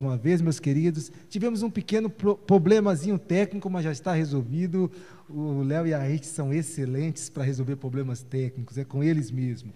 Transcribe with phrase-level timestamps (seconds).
[0.00, 1.10] uma vez, meus queridos.
[1.28, 4.88] Tivemos um pequeno problemazinho técnico, mas já está resolvido.
[5.28, 9.72] O Léo e a Rite são excelentes para resolver problemas técnicos, é com eles mesmo.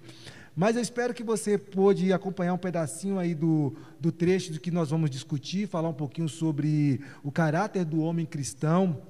[0.54, 4.70] Mas eu espero que você pôde acompanhar um pedacinho aí do, do trecho do que
[4.70, 9.02] nós vamos discutir, falar um pouquinho sobre o caráter do homem cristão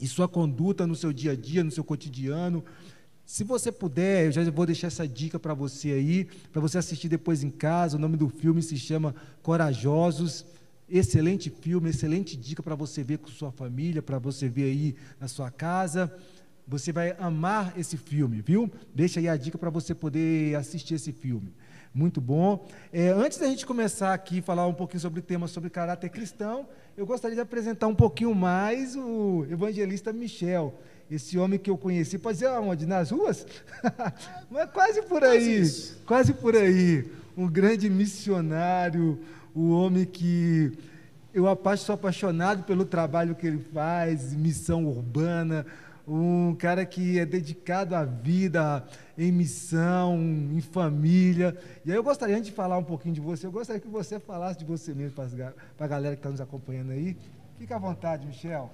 [0.00, 2.64] e sua conduta no seu dia a dia, no seu cotidiano,
[3.32, 7.08] se você puder, eu já vou deixar essa dica para você aí, para você assistir
[7.08, 7.96] depois em casa.
[7.96, 10.44] O nome do filme se chama Corajosos.
[10.86, 15.28] Excelente filme, excelente dica para você ver com sua família, para você ver aí na
[15.28, 16.14] sua casa.
[16.68, 18.70] Você vai amar esse filme, viu?
[18.94, 21.54] Deixa aí a dica para você poder assistir esse filme.
[21.94, 22.68] Muito bom.
[22.92, 26.68] É, antes da gente começar aqui falar um pouquinho sobre o tema sobre caráter cristão,
[26.98, 30.78] eu gostaria de apresentar um pouquinho mais o evangelista Michel
[31.14, 32.86] esse homem que eu conheci, pode ser aonde?
[32.86, 33.46] Nas ruas?
[34.50, 35.62] Mas quase por aí,
[36.06, 37.04] quase por aí.
[37.36, 39.20] Um grande missionário,
[39.54, 40.72] o homem que
[41.34, 45.66] eu sou apaixonado pelo trabalho que ele faz, missão urbana,
[46.08, 48.84] um cara que é dedicado à vida,
[49.16, 51.56] em missão, em família.
[51.84, 54.18] E aí eu gostaria, antes de falar um pouquinho de você, eu gostaria que você
[54.18, 57.16] falasse de você mesmo para a galera que está nos acompanhando aí.
[57.58, 58.70] Fica à vontade, Michel.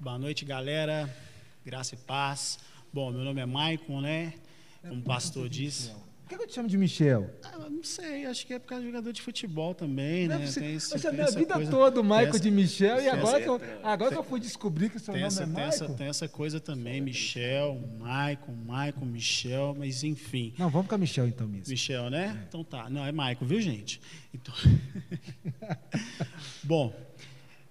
[0.00, 1.08] Boa noite, galera.
[1.64, 2.58] Graça e paz.
[2.92, 4.34] Bom, meu nome é Maicon, né?
[4.82, 5.90] Como o pastor disse.
[6.28, 7.30] Por que eu te chamo de Michel?
[7.42, 10.36] Ah, não sei, acho que é por causa de jogador de futebol também, né?
[10.52, 13.48] Tem isso, eu chamei a vida coisa, toda o Maicon de Michel e agora, que
[13.48, 15.60] eu, agora que eu fui descobrir que o seu nome essa, é Maicon.
[15.60, 20.52] Tem essa, tem essa coisa também, Michel, Maicon, Maicon, Michel, mas enfim.
[20.58, 21.70] Não, vamos com a Michel então mesmo.
[21.70, 22.38] Michel, né?
[22.38, 22.44] É.
[22.46, 22.90] Então tá.
[22.90, 23.98] Não, é Maicon, viu, gente?
[24.34, 24.54] Então...
[26.62, 26.94] Bom,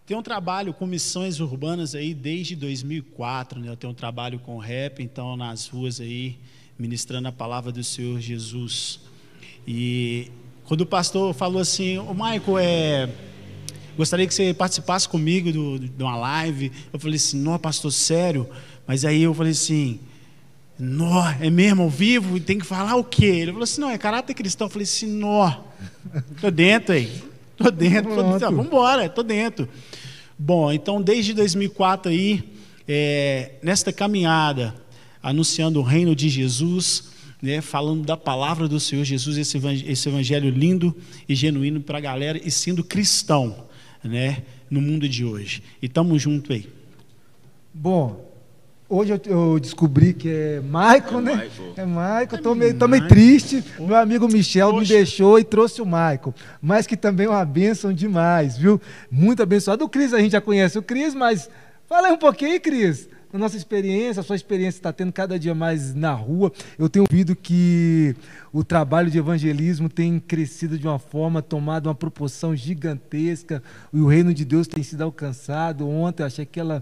[0.08, 3.68] tenho um trabalho com missões urbanas aí desde 2004, né?
[3.68, 6.38] Eu tenho um trabalho com rap, então nas ruas aí
[6.80, 9.02] ministrando a palavra do Senhor Jesus.
[9.68, 10.32] E
[10.64, 13.10] quando o pastor falou assim, o Michael, é,
[13.98, 16.72] gostaria que você participasse comigo do, de uma live.
[16.94, 18.50] Eu falei assim, não, pastor, sério?
[18.88, 20.00] Mas aí eu falei assim,
[20.80, 22.40] nó, é mesmo ao vivo?
[22.40, 23.26] Tem que falar o quê?
[23.26, 24.68] Ele falou assim, não, é caráter cristão.
[24.68, 25.52] Eu falei assim, nó,
[26.40, 27.12] tô dentro aí,
[27.58, 28.40] tô dentro, tô dentro.
[28.40, 29.68] vamos embora, tô dentro.
[30.40, 32.44] Bom, então desde 2004 aí,
[32.88, 34.76] é, nesta caminhada,
[35.22, 37.10] anunciando o reino de Jesus,
[37.42, 40.96] né, falando da palavra do Senhor Jesus, esse evangelho, esse evangelho lindo
[41.28, 43.68] e genuíno para a galera e sendo cristão,
[44.04, 45.64] né, no mundo de hoje.
[45.82, 46.68] E estamos juntos aí.
[47.74, 48.27] Bom,
[48.90, 51.36] Hoje eu, eu, descobri que é Michael, é né?
[51.36, 51.74] Michael.
[51.76, 52.36] É Michael.
[52.36, 53.62] Estou meio, tô meio triste.
[53.78, 54.80] Meu amigo Michel Poxa.
[54.82, 56.34] me deixou e trouxe o Michael.
[56.62, 58.80] Mas que também é uma bênção demais, viu?
[59.12, 59.84] Muito abençoado.
[59.84, 61.50] O Cris, a gente já conhece o Cris, mas
[61.86, 63.10] fala aí um pouquinho, Cris.
[63.34, 66.50] A nossa experiência, a sua experiência está tendo cada dia mais na rua.
[66.80, 68.16] Eu tenho ouvido que
[68.54, 73.62] o trabalho de evangelismo tem crescido de uma forma, tomado uma proporção gigantesca,
[73.92, 75.86] e o reino de Deus tem sido alcançado.
[75.90, 76.82] Ontem eu achei que ela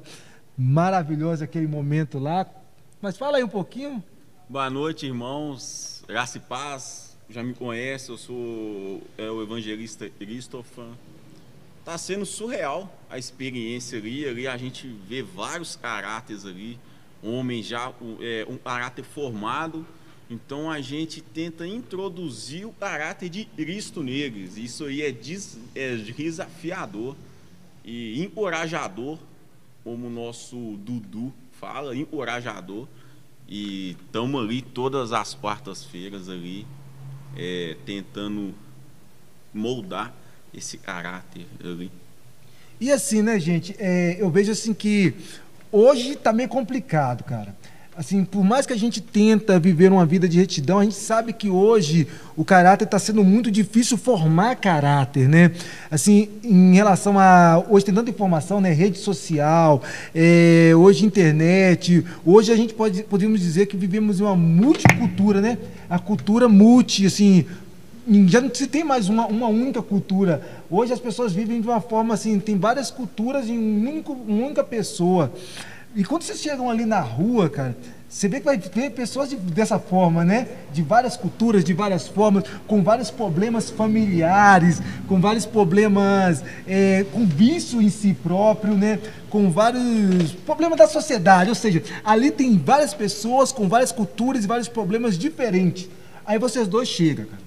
[0.57, 2.47] maravilhoso aquele momento lá.
[3.01, 4.03] Mas fala aí um pouquinho.
[4.47, 6.03] Boa noite, irmãos.
[6.07, 7.17] Graça e paz.
[7.29, 10.85] Já me conhece, eu sou é, o evangelista Christopher.
[11.83, 14.27] Tá sendo surreal a experiência ali.
[14.27, 16.79] Ali a gente vê vários caráteres ali.
[17.23, 17.91] Homens já,
[18.22, 19.85] é, um caráter formado.
[20.29, 24.57] Então a gente tenta introduzir o caráter de Cristo neles.
[24.57, 27.16] Isso aí é, des, é desafiador
[27.83, 29.19] e encorajador
[29.85, 32.88] como o nosso Dudu fala, encorajador.
[33.47, 36.66] E estamos ali todas as quartas-feiras ali,
[37.38, 38.56] é, tentando
[39.53, 40.12] moldar
[40.51, 41.91] esse caráter ali.
[42.81, 43.75] E assim, né, gente?
[43.78, 45.13] É, eu vejo assim que
[45.72, 47.56] hoje está meio complicado, cara
[47.97, 51.31] assim, por mais que a gente tenta viver uma vida de retidão, a gente sabe
[51.31, 55.51] que hoje o caráter está sendo muito difícil formar caráter, né?
[55.89, 58.73] Assim, em relação a hoje tem tanta informação, né?
[58.73, 59.81] Rede social,
[60.13, 65.57] é, hoje internet, hoje a gente pode podemos dizer que vivemos uma multicultura, né?
[65.89, 67.45] A cultura multi, assim,
[68.28, 70.41] já não se tem mais uma, uma única cultura.
[70.69, 74.47] Hoje as pessoas vivem de uma forma assim, tem várias culturas em um único, uma
[74.47, 75.31] única pessoa.
[75.96, 77.75] E quando vocês chegam ali na rua, cara,
[78.16, 80.47] você vê que vai ver pessoas de, dessa forma, né?
[80.72, 87.26] De várias culturas, de várias formas, com vários problemas familiares, com vários problemas é, com
[87.26, 89.02] vício em si próprio, né?
[89.29, 91.50] Com vários problemas da sociedade.
[91.50, 95.90] Ou seja, ali tem várias pessoas com várias culturas e vários problemas diferentes.
[96.26, 97.41] Aí vocês dois chegam, cara.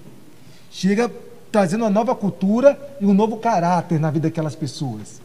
[0.69, 1.11] Chega
[1.51, 5.19] trazendo uma nova cultura e um novo caráter na vida daquelas pessoas.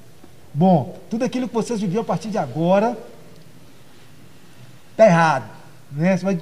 [0.55, 2.97] Bom, tudo aquilo que vocês viviam a partir de agora
[4.95, 5.51] Está errado.
[5.93, 6.17] Né?
[6.17, 6.39] Você vai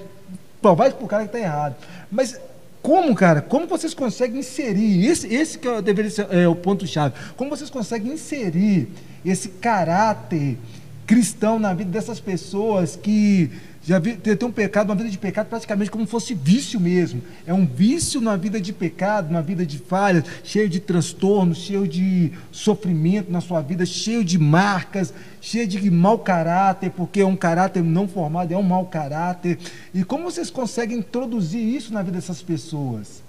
[0.61, 1.75] provar isso para o cara que está errado.
[2.11, 2.39] Mas
[2.83, 7.49] Como, cara, como vocês conseguem inserir, esse, esse que deveria ser é, o ponto-chave, como
[7.49, 8.89] vocês conseguem inserir
[9.25, 10.59] esse caráter
[11.07, 13.51] cristão na vida dessas pessoas que
[13.85, 17.21] já vi, tem, tem um pecado, uma vida de pecado praticamente como fosse vício mesmo.
[17.45, 21.89] É um vício na vida de pecado, na vida de falhas, cheio de transtornos, cheio
[21.89, 27.35] de sofrimento na sua vida, cheio de marcas, cheio de mau caráter, porque é um
[27.35, 29.59] caráter não formado, é um mau caráter.
[29.93, 33.21] E como vocês conseguem introduzir isso na vida dessas pessoas?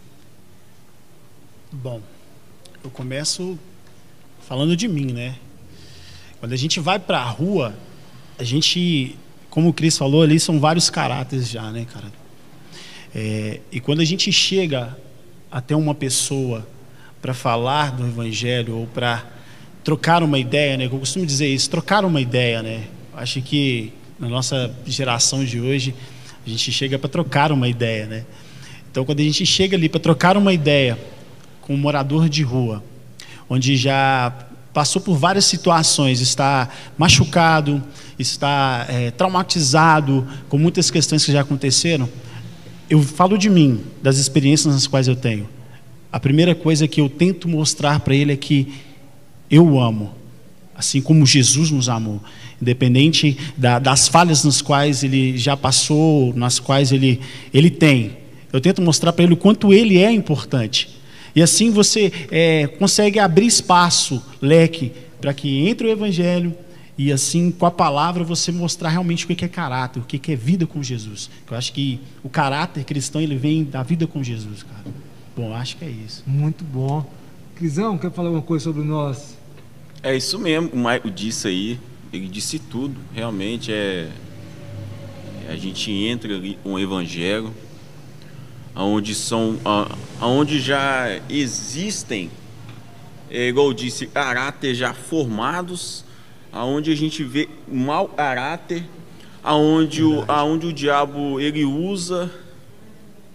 [1.71, 1.99] Bom,
[2.83, 3.57] eu começo
[4.47, 5.35] falando de mim, né?
[6.39, 7.73] Quando a gente vai para a rua,
[8.37, 9.17] a gente
[9.53, 12.11] como o Cris falou ali, são vários caráteres já, né, cara?
[13.13, 14.97] É, e quando a gente chega
[15.51, 16.67] até uma pessoa
[17.21, 19.23] para falar do Evangelho ou para
[19.83, 20.85] trocar uma ideia, né?
[20.85, 22.85] Eu costumo dizer isso, trocar uma ideia, né?
[23.15, 25.93] Acho que na nossa geração de hoje
[26.43, 28.25] a gente chega para trocar uma ideia, né?
[28.89, 30.97] Então, quando a gente chega ali para trocar uma ideia
[31.61, 32.83] com um morador de rua,
[33.47, 34.33] onde já
[34.73, 36.67] passou por várias situações, está
[36.97, 37.81] machucado,
[38.17, 42.09] está é, traumatizado com muitas questões que já aconteceram,
[42.89, 45.47] eu falo de mim, das experiências nas quais eu tenho.
[46.11, 48.73] A primeira coisa que eu tento mostrar para ele é que
[49.49, 50.13] eu o amo,
[50.75, 52.21] assim como Jesus nos amou,
[52.61, 57.19] independente da, das falhas nas quais ele já passou, nas quais ele,
[57.53, 58.17] ele tem.
[58.51, 60.89] Eu tento mostrar para ele o quanto ele é importante.
[61.35, 66.55] E assim você é, consegue abrir espaço, leque, para que entre o Evangelho
[66.97, 70.35] e assim com a palavra você mostrar realmente o que é caráter, o que é
[70.35, 71.29] vida com Jesus.
[71.49, 74.85] Eu acho que o caráter cristão ele vem da vida com Jesus, cara.
[75.35, 76.23] Bom, acho que é isso.
[76.27, 77.09] Muito bom.
[77.55, 79.35] Crisão, quer falar alguma coisa sobre nós?
[80.03, 81.79] É isso mesmo, o Maico disse aí,
[82.11, 84.09] ele disse tudo, realmente é,
[85.49, 87.53] a gente entra ali com o evangelho,
[88.75, 89.59] onde são
[90.19, 92.31] aonde já existem
[93.29, 96.03] é, igual eu disse caráter já formados
[96.51, 98.85] aonde a gente vê mau caráter
[99.43, 102.31] aonde o, aonde o diabo ele usa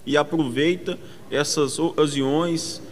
[0.04, 0.98] e aproveita
[1.30, 2.82] essas ocasiões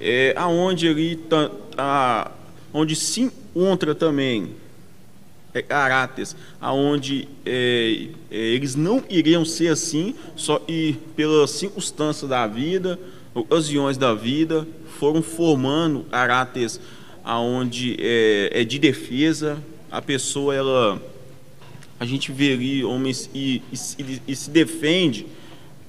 [0.00, 2.30] é, aonde ele tá, a,
[2.72, 4.54] onde se encontra também
[5.60, 12.98] caráteres aonde é, é, eles não iriam ser assim, só e pelas circunstâncias da vida,
[13.34, 14.66] ocasiões da vida,
[14.98, 16.80] foram formando caráteres
[17.22, 21.02] aonde é, é de defesa, a pessoa ela
[22.00, 25.24] a gente vê ali homens e, e, e se defende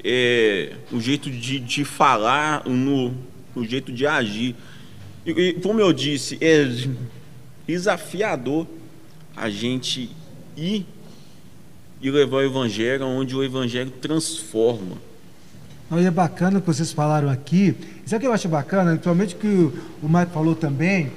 [0.04, 3.16] é, o jeito de, de falar, no,
[3.56, 4.56] no jeito de agir.
[5.26, 6.68] E, e como eu disse, é
[7.66, 8.68] desafiador
[9.36, 10.10] a gente
[10.56, 10.86] ir
[12.02, 14.98] e levar o evangelho onde o evangelho transforma.
[15.90, 17.76] Não, é bacana que vocês falaram aqui.
[18.06, 21.12] Isso é que eu acho bacana, principalmente que o, o Marco falou também,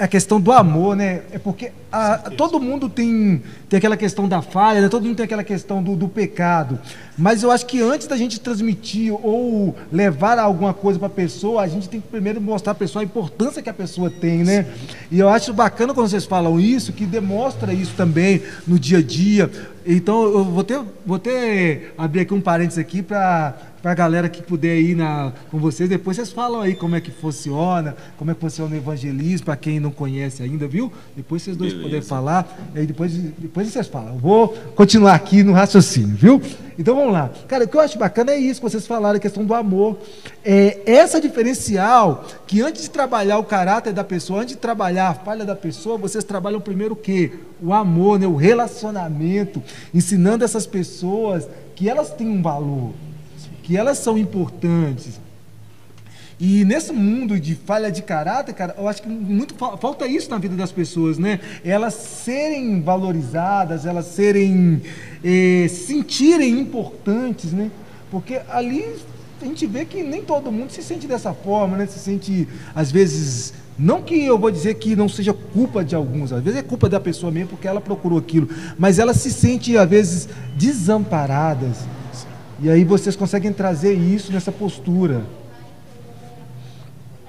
[0.00, 1.22] a questão do amor, né?
[1.30, 4.88] É porque a, todo mundo tem, tem aquela questão da falha, né?
[4.88, 6.78] todo mundo tem aquela questão do, do, pecado.
[7.18, 11.62] Mas eu acho que antes da gente transmitir ou levar alguma coisa para a pessoa,
[11.62, 14.66] a gente tem que primeiro mostrar a pessoa a importância que a pessoa tem, né?
[15.10, 19.02] E eu acho bacana quando vocês falam isso, que demonstra isso também no dia a
[19.02, 19.50] dia.
[19.84, 24.28] Então eu vou ter, vou ter abrir aqui um parênteses aqui para para a galera
[24.28, 25.88] que puder ir na, com vocês.
[25.88, 29.56] Depois vocês falam aí como é que funciona, como é que funciona o evangelismo, para
[29.56, 30.92] quem não conhece ainda, viu?
[31.16, 34.14] Depois vocês dois puderem falar, aí depois, depois vocês falam.
[34.14, 36.42] Eu vou continuar aqui no raciocínio, viu?
[36.78, 37.30] Então vamos lá.
[37.48, 39.98] Cara, o que eu acho bacana é isso que vocês falaram, a questão do amor.
[40.44, 45.14] É essa diferencial que antes de trabalhar o caráter da pessoa, antes de trabalhar a
[45.14, 47.32] falha da pessoa, vocês trabalham primeiro o quê?
[47.62, 48.26] O amor, né?
[48.26, 52.92] o relacionamento, ensinando essas pessoas que elas têm um valor
[53.70, 55.20] que elas são importantes.
[56.40, 60.38] E nesse mundo de falha de caráter, cara, eu acho que muito falta isso na
[60.38, 61.38] vida das pessoas, né?
[61.64, 64.82] Elas serem valorizadas, elas serem
[65.22, 67.70] eh, sentirem importantes, né?
[68.10, 68.84] Porque ali
[69.40, 71.86] a gente vê que nem todo mundo se sente dessa forma, né?
[71.86, 76.32] Se sente às vezes não que eu vou dizer que não seja culpa de alguns,
[76.32, 79.78] às vezes é culpa da pessoa mesmo porque ela procurou aquilo, mas ela se sente
[79.78, 81.76] às vezes desamparadas
[82.62, 85.24] e aí vocês conseguem trazer isso nessa postura.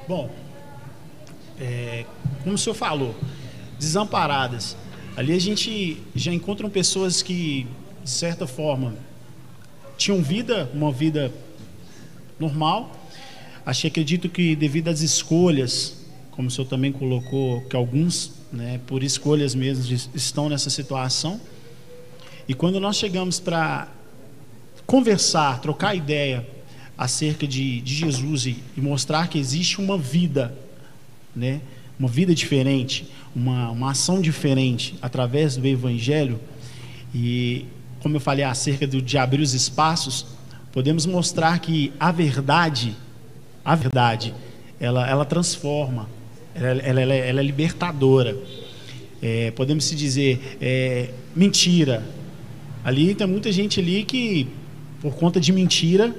[0.05, 0.29] Bom,
[1.57, 2.05] é,
[2.43, 3.15] como o senhor falou,
[3.79, 4.75] desamparadas.
[5.15, 7.65] Ali a gente já encontra pessoas que,
[8.03, 8.93] de certa forma,
[9.97, 11.31] tinham vida, uma vida
[12.38, 12.91] normal.
[13.65, 15.95] Achei, acredito que devido às escolhas,
[16.31, 21.39] como o senhor também colocou, que alguns, né, por escolhas mesmo, estão nessa situação.
[22.50, 23.88] E quando nós chegamos para
[24.91, 26.45] conversar, trocar ideia,
[26.98, 30.53] acerca de, de Jesus e, e mostrar que existe uma vida,
[31.33, 31.62] né?
[31.98, 36.41] uma vida diferente, uma, uma ação diferente através do Evangelho,
[37.15, 37.65] e
[38.01, 40.25] como eu falei acerca do, de abrir os espaços,
[40.74, 42.93] podemos mostrar que a verdade,
[43.63, 44.33] a verdade,
[44.77, 46.10] ela, ela transforma,
[46.53, 48.38] ela, ela, ela, é, ela é libertadora.
[49.21, 52.03] É, podemos se dizer, é, mentira.
[52.83, 54.48] Ali tem muita gente ali que,
[55.01, 56.15] por conta de mentira,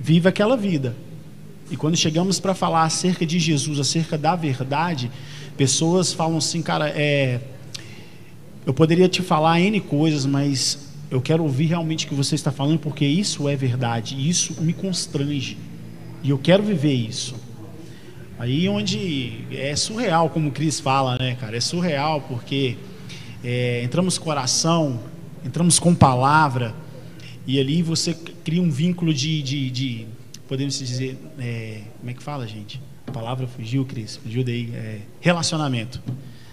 [0.00, 0.94] vive aquela vida.
[1.70, 5.10] E quando chegamos para falar acerca de Jesus, acerca da verdade,
[5.56, 7.40] pessoas falam assim, cara, é,
[8.66, 12.52] eu poderia te falar N coisas, mas eu quero ouvir realmente o que você está
[12.52, 15.56] falando, porque isso é verdade, isso me constrange.
[16.22, 17.34] E eu quero viver isso.
[18.38, 21.56] Aí onde é surreal, como o Cris fala, né, cara?
[21.56, 22.76] É surreal porque
[23.42, 25.00] é, entramos coração,
[25.44, 26.74] entramos com palavra,
[27.46, 30.06] e ali você cria um vínculo de, de, de
[30.48, 32.80] podemos dizer, é, como é que fala, gente?
[33.06, 34.70] A palavra fugiu, Cris, fugiu daí.
[34.74, 36.00] É, relacionamento.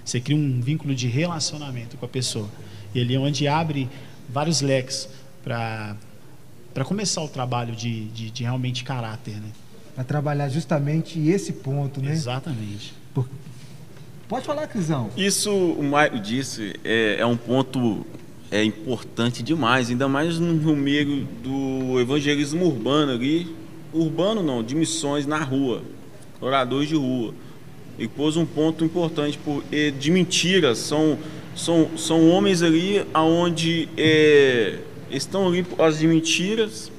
[0.03, 2.49] Você cria um vínculo de relacionamento com a pessoa.
[2.95, 3.87] E ali é onde abre
[4.27, 5.07] vários leques
[5.43, 5.95] para
[6.85, 9.49] começar o trabalho de, de, de realmente caráter, né?
[9.93, 12.11] Para trabalhar justamente esse ponto, né?
[12.11, 12.93] Exatamente.
[13.13, 13.29] Por...
[14.27, 15.09] Pode falar, Crisão.
[15.17, 18.05] Isso, o Maio disse, é, é um ponto
[18.51, 23.55] é importante demais, ainda mais no meio do evangelismo urbano ali,
[23.93, 25.83] urbano não, de missões na rua,
[26.41, 27.33] oradores de rua.
[27.97, 29.63] E pôs um ponto importante por,
[29.99, 31.17] de mentiras, são,
[31.55, 34.79] são, são homens ali onde é,
[35.11, 36.91] estão ali por causa de mentiras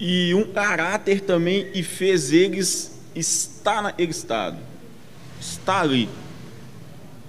[0.00, 4.58] e um caráter também e fez eles estar naquele estado,
[5.38, 6.08] está ali.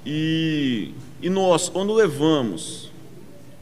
[0.05, 2.89] E e nós, quando levamos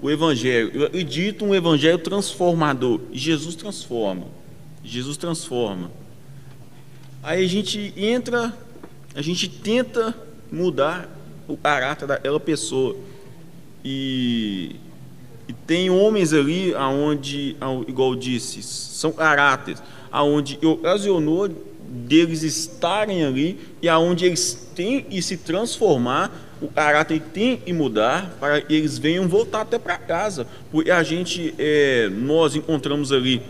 [0.01, 4.27] o Evangelho, eu acredito um Evangelho transformador, Jesus transforma,
[4.83, 5.91] Jesus transforma.
[7.21, 8.57] Aí a gente entra,
[9.13, 10.15] a gente tenta
[10.49, 11.09] mudar
[11.47, 12.95] o caráter daquela pessoa.
[13.83, 14.75] E,
[15.47, 21.49] e tem homens ali aonde, igual disse, são caráteres, aonde ocasionou
[21.89, 28.35] deles estarem ali e aonde eles têm e se transformar o caráter tem que mudar
[28.39, 30.45] para que eles venham voltar até para casa.
[30.71, 33.41] Porque a gente, é, nós encontramos ali,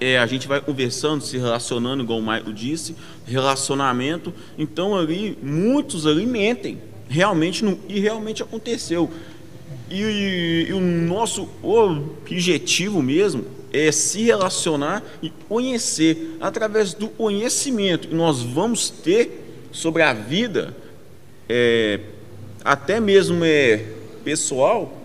[0.00, 2.94] é, a gente vai conversando, se relacionando, igual o Michael disse,
[3.26, 4.32] relacionamento.
[4.58, 6.78] Então ali, muitos ali mentem.
[7.08, 9.10] Realmente e realmente aconteceu.
[9.90, 16.36] E, e, e o nosso objetivo mesmo é se relacionar e conhecer.
[16.40, 20.76] Através do conhecimento que nós vamos ter sobre a vida,
[21.54, 22.00] é,
[22.64, 23.84] até mesmo é,
[24.24, 24.98] pessoal,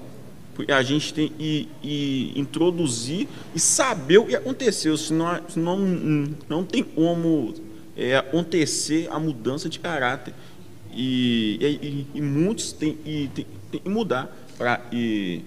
[0.69, 5.77] a gente tem que, introduzir e saber o que aconteceu, senão, senão
[6.47, 7.53] não tem como
[7.97, 10.33] é, acontecer a mudança de caráter.
[10.93, 15.43] E, e, e muitos têm, que mudar para e,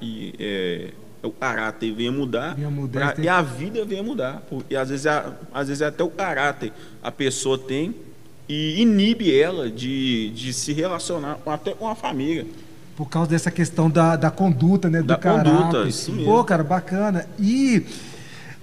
[0.00, 0.90] e é,
[1.22, 4.42] o caráter venha mudar, mudar pra, e a vida venha mudar.
[4.48, 7.94] Porque às vezes, às vezes até o caráter a pessoa tem,
[8.48, 12.46] e inibe ela de, de se relacionar até com a família.
[12.96, 15.00] Por causa dessa questão da, da conduta, né?
[15.00, 15.52] Do da caráter.
[15.52, 16.32] conduta, isso mesmo.
[16.32, 17.26] Pô, cara, bacana.
[17.38, 17.84] E,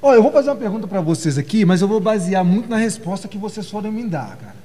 [0.01, 2.77] ó, eu vou fazer uma pergunta para vocês aqui, mas eu vou basear muito na
[2.77, 4.55] resposta que vocês forem me dar, cara.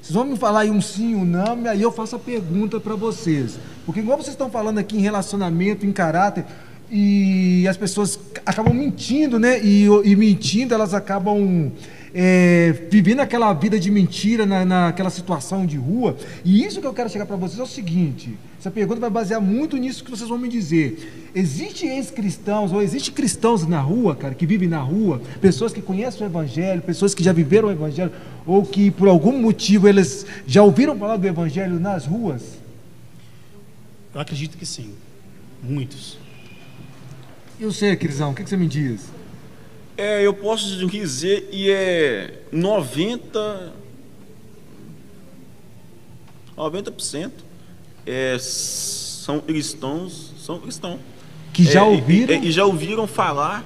[0.00, 2.78] Vocês vão me falar aí um sim, um não, e aí eu faço a pergunta
[2.78, 3.58] para vocês.
[3.84, 6.44] Porque igual vocês estão falando aqui em relacionamento, em caráter,
[6.90, 9.60] e as pessoas acabam mentindo, né?
[9.62, 11.72] E, e mentindo, elas acabam
[12.14, 16.16] é, vivendo aquela vida de mentira na, naquela situação de rua.
[16.44, 19.40] E isso que eu quero chegar para vocês é o seguinte: essa pergunta vai basear
[19.40, 21.30] muito nisso que vocês vão me dizer.
[21.34, 26.26] Existe ex-cristãos ou existe cristãos na rua, cara, que vivem na rua, pessoas que conhecem
[26.26, 28.12] o Evangelho, pessoas que já viveram o Evangelho,
[28.46, 32.42] ou que por algum motivo eles já ouviram falar do Evangelho nas ruas?
[34.14, 34.94] Eu acredito que sim,
[35.62, 36.25] muitos.
[37.58, 39.06] E você, Crisão, o que, que você me diz?
[39.96, 43.72] É, eu posso dizer, e é 90,
[46.56, 47.30] 90%
[48.06, 51.00] é, são cristãos, são cristãos.
[51.52, 52.34] Que já é, ouviram?
[52.34, 53.64] E, e, já ouviram falar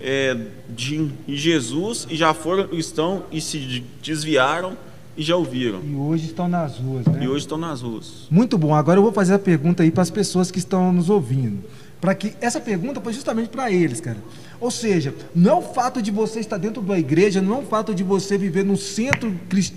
[0.00, 0.36] é,
[0.68, 4.76] de Jesus e já foram cristãos e se desviaram
[5.16, 5.80] e já ouviram.
[5.84, 7.24] E hoje estão nas ruas, né?
[7.24, 8.26] E hoje estão nas ruas.
[8.28, 8.74] Muito bom.
[8.74, 11.62] Agora eu vou fazer a pergunta aí para as pessoas que estão nos ouvindo.
[12.02, 14.18] Para que essa pergunta foi justamente para eles, cara.
[14.58, 17.62] Ou seja, não é o fato de você estar dentro da igreja, não é o
[17.62, 19.32] fato de você viver no centro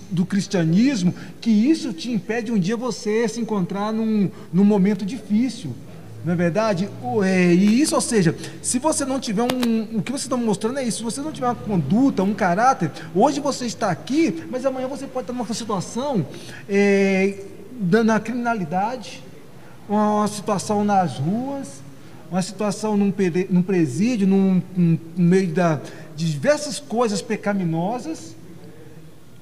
[0.09, 5.75] do cristianismo, que isso te impede um dia você se encontrar num, num momento difícil.
[6.23, 6.89] Não é verdade?
[7.23, 9.99] É, e isso, ou seja, se você não tiver um.
[9.99, 10.97] O que você está mostrando é isso.
[10.97, 15.05] Se você não tiver uma conduta, um caráter, hoje você está aqui, mas amanhã você
[15.05, 16.25] pode estar numa situação
[16.67, 17.43] é,
[18.03, 19.23] na criminalidade,
[19.87, 21.84] uma situação nas ruas,
[22.31, 23.13] uma situação num,
[23.49, 25.79] num presídio, num, num, no meio da,
[26.15, 28.35] de diversas coisas pecaminosas,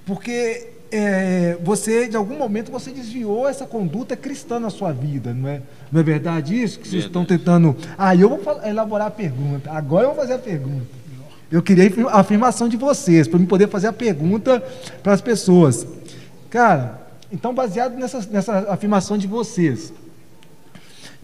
[0.05, 5.49] porque é, você, de algum momento, você desviou essa conduta cristã na sua vida, não
[5.49, 5.61] é?
[5.91, 7.75] Não é verdade isso que vocês estão tentando?
[7.97, 9.71] Ah, eu vou elaborar a pergunta.
[9.71, 10.85] Agora eu vou fazer a pergunta.
[11.51, 14.63] Eu queria a afirmação de vocês, para eu poder fazer a pergunta
[15.01, 15.85] para as pessoas.
[16.49, 19.91] Cara, então, baseado nessa, nessa afirmação de vocês,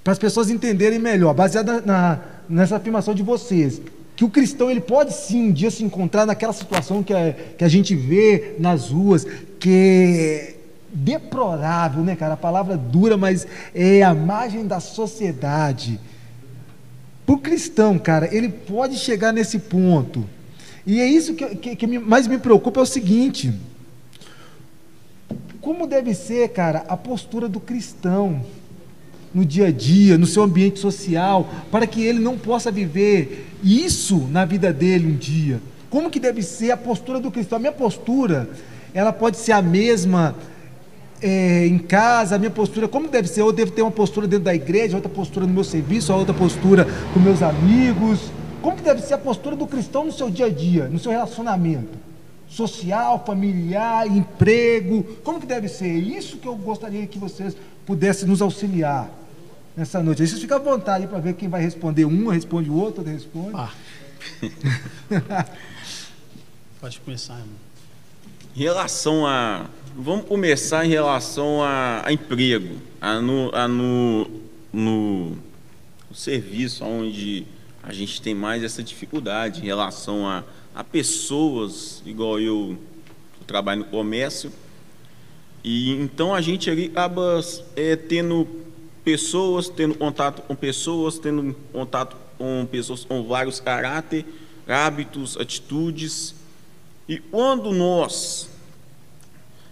[0.10, 3.80] para as pessoas entenderem melhor, baseado na, nessa afirmação de vocês,
[4.16, 7.64] que o cristão ele pode sim um dia se encontrar naquela situação que a, que
[7.64, 9.24] a gente vê nas ruas,
[9.60, 10.56] que é
[10.92, 12.34] deplorável, né, cara?
[12.34, 16.00] A palavra dura, mas é a margem da sociedade.
[17.24, 20.28] Para o cristão, cara, ele pode chegar nesse ponto.
[20.88, 23.54] E é isso que, que, que mais me preocupa: é o seguinte.
[25.62, 28.44] Como deve ser, cara, a postura do cristão
[29.34, 34.28] no dia a dia, no seu ambiente social, para que ele não possa viver isso
[34.32, 35.60] na vida dele um dia?
[35.90, 37.58] Como que deve ser a postura do cristão?
[37.58, 38.50] A minha postura,
[38.94, 40.36] ela pode ser a mesma
[41.22, 43.42] é, em casa, a minha postura, como deve ser?
[43.42, 46.88] Eu devo ter uma postura dentro da igreja, outra postura no meu serviço, outra postura
[47.14, 48.20] com meus amigos.
[48.62, 51.12] Como que deve ser a postura do cristão no seu dia a dia, no seu
[51.12, 52.09] relacionamento?
[52.50, 55.04] Social, familiar, emprego.
[55.24, 55.94] Como que deve ser?
[55.94, 59.10] Isso que eu gostaria que vocês pudessem nos auxiliar
[59.78, 60.22] nessa noite.
[60.22, 62.06] Aí vocês ficam à vontade para ver quem vai responder.
[62.06, 63.52] Um responde o outro, outro responde.
[63.54, 63.72] Ah.
[66.82, 67.56] Pode começar, irmão.
[68.56, 69.70] Em relação a
[70.02, 74.30] Vamos começar em relação a, a emprego, a no, a no,
[74.72, 75.38] no,
[76.10, 77.46] no, serviço, onde
[77.84, 80.44] a gente tem mais essa dificuldade em relação a,
[80.80, 82.78] a pessoas, igual eu,
[83.40, 84.50] eu trabalho no comércio,
[85.62, 87.42] e então a gente ali acaba
[87.76, 88.48] é, tendo
[89.04, 94.26] pessoas, tendo contato com pessoas, tendo contato com pessoas com vários caráter,
[94.66, 96.34] hábitos, atitudes,
[97.08, 98.50] e quando nós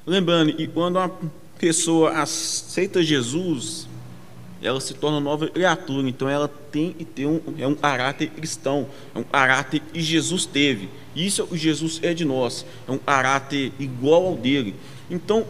[0.07, 1.11] Lembrando, e quando uma
[1.59, 3.86] pessoa aceita Jesus,
[4.61, 8.87] ela se torna nova criatura, então ela tem que ter um, é um caráter cristão,
[9.13, 10.89] é um caráter que Jesus teve.
[11.15, 14.75] Isso é o Jesus é de nós, é um caráter igual ao dele.
[15.09, 15.45] Então,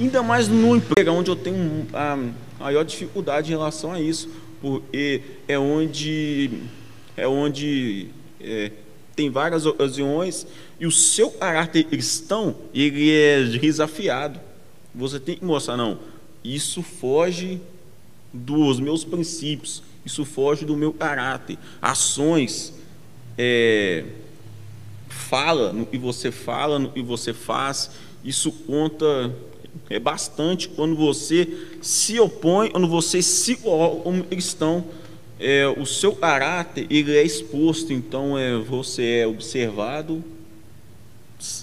[0.00, 2.18] ainda mais no emprego, onde eu tenho a
[2.58, 4.28] maior dificuldade em relação a isso,
[4.60, 6.50] porque é onde
[7.16, 8.08] é onde
[8.40, 8.70] é,
[9.14, 10.46] tem várias ocasiões
[10.80, 14.40] e o seu caráter cristão ele é desafiado.
[14.94, 15.98] Você tem que mostrar não,
[16.44, 17.60] isso foge
[18.32, 22.74] dos meus princípios, isso foge do meu caráter, ações,
[23.36, 24.04] é,
[25.08, 27.90] fala no que você fala, no que você faz,
[28.24, 29.34] isso conta
[29.88, 31.48] é bastante quando você
[31.80, 34.84] se opõe, quando você se como cristão
[35.42, 40.22] é, o seu caráter ele é exposto, então é, você é observado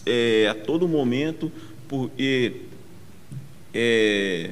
[0.06, 1.50] é, a todo momento,
[1.88, 2.54] porque
[3.74, 4.52] é,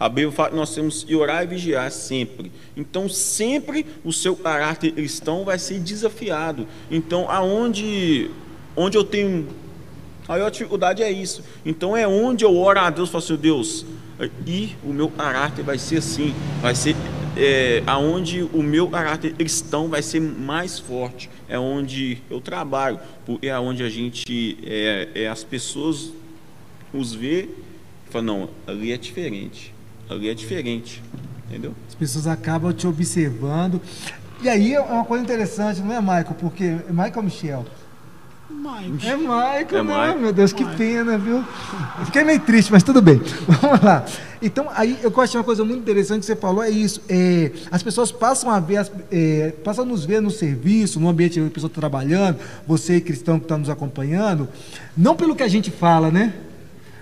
[0.00, 2.50] a Bíblia fala que nós temos que orar e vigiar sempre.
[2.74, 6.66] Então, sempre o seu caráter cristão vai ser desafiado.
[6.90, 8.30] Então, aonde
[8.74, 9.46] onde eu tenho
[10.26, 11.44] a maior dificuldade é isso.
[11.66, 13.84] Então, é onde eu oro a Deus e falo assim, Deus,
[14.46, 16.96] e o meu caráter vai ser assim, vai ser
[17.36, 22.98] é, aonde o meu caráter cristão vai ser mais forte, é onde eu trabalho,
[23.42, 26.12] é onde a gente, é, é as pessoas
[26.92, 27.48] os vê
[28.08, 29.74] e falam, não, ali é diferente,
[30.10, 31.02] ali é diferente,
[31.48, 31.74] entendeu?
[31.88, 33.80] As pessoas acabam te observando,
[34.42, 36.36] e aí é uma coisa interessante, não é, Michael?
[36.38, 37.66] Porque, Michael Michel,
[38.50, 39.06] Mike.
[39.06, 40.16] É Michael, é né?
[40.18, 41.36] Meu Deus, que pena, viu?
[41.98, 43.20] Eu fiquei meio triste, mas tudo bem.
[43.46, 44.04] Vamos lá.
[44.42, 47.00] Então, aí eu acho uma coisa muito interessante que você falou, é isso.
[47.08, 51.08] É, as pessoas passam a ver, as, é, passam a nos ver no serviço, no
[51.08, 54.48] ambiente que a pessoa está trabalhando, você cristão que está nos acompanhando,
[54.96, 56.34] não pelo que a gente fala, né?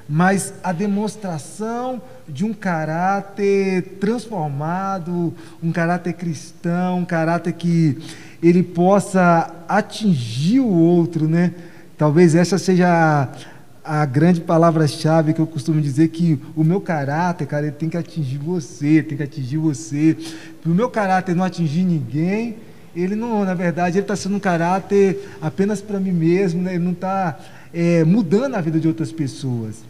[0.08, 7.98] Mas a demonstração de um caráter transformado, um caráter cristão, um caráter que
[8.42, 11.54] ele possa atingir o outro, né?
[11.96, 13.28] Talvez essa seja
[13.84, 17.96] a, grande palavra-chave que eu costumo dizer que o meu caráter, cara, ele tem que
[17.96, 20.16] atingir você, tem que atingir você.
[20.62, 22.56] Para o meu caráter não atingir ninguém,
[22.94, 26.74] ele não, na verdade, ele está sendo um caráter apenas para mim mesmo, né?
[26.74, 27.38] ele não está
[27.72, 29.82] é, mudando a vida de outras pessoas.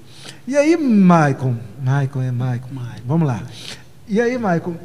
[0.47, 3.03] E aí, Michael, Michael é Michael, Michael.
[3.05, 3.43] vamos lá.
[4.07, 4.77] E aí, Michael,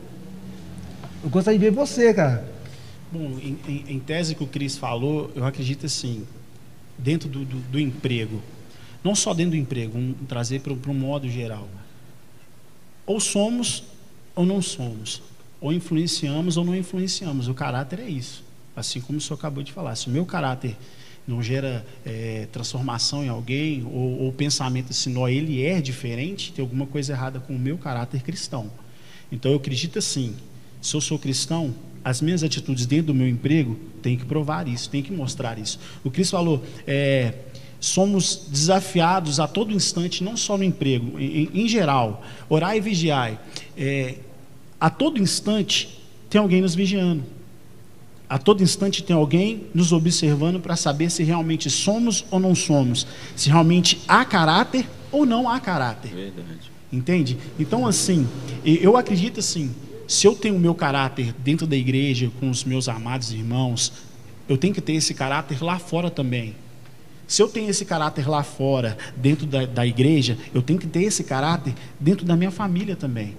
[1.24, 2.46] Eu gostaria de ver você, cara.
[3.12, 6.26] Bom, em, em, em tese que o Cris falou, eu acredito assim,
[6.98, 8.42] dentro do, do, do emprego,
[9.04, 11.68] não só dentro do emprego, um, trazer para um modo geral.
[13.06, 13.84] Ou somos
[14.36, 15.22] ou não somos.
[15.62, 17.48] Ou influenciamos ou não influenciamos.
[17.48, 18.44] O caráter é isso.
[18.76, 19.96] Assim como o senhor acabou de falar.
[19.96, 20.76] Se o meu caráter
[21.28, 26.62] não gera é, transformação em alguém, ou, o pensamento assim, não, ele é diferente, tem
[26.62, 28.70] alguma coisa errada com o meu caráter cristão.
[29.32, 30.36] Então eu acredito assim,
[30.82, 34.90] se eu sou cristão, as minhas atitudes dentro do meu emprego têm que provar isso,
[34.90, 35.80] têm que mostrar isso.
[36.04, 37.34] O Cristo falou, é,
[37.80, 43.42] somos desafiados a todo instante, não só no emprego, em, em geral, orar e vigiar.
[43.78, 44.16] É,
[44.80, 47.24] a todo instante tem alguém nos vigiando.
[48.34, 53.06] A todo instante tem alguém nos observando para saber se realmente somos ou não somos,
[53.36, 56.10] se realmente há caráter ou não há caráter.
[56.12, 56.72] Verdade.
[56.91, 57.38] Entende?
[57.60, 58.28] Então, assim,
[58.65, 59.69] eu acredito assim,
[60.08, 63.93] se eu tenho o meu caráter dentro da igreja, com os meus amados irmãos,
[64.50, 66.56] eu tenho que ter esse caráter lá fora também.
[67.28, 71.04] Se eu tenho esse caráter lá fora, dentro da, da igreja, eu tenho que ter
[71.04, 73.38] esse caráter dentro da minha família também.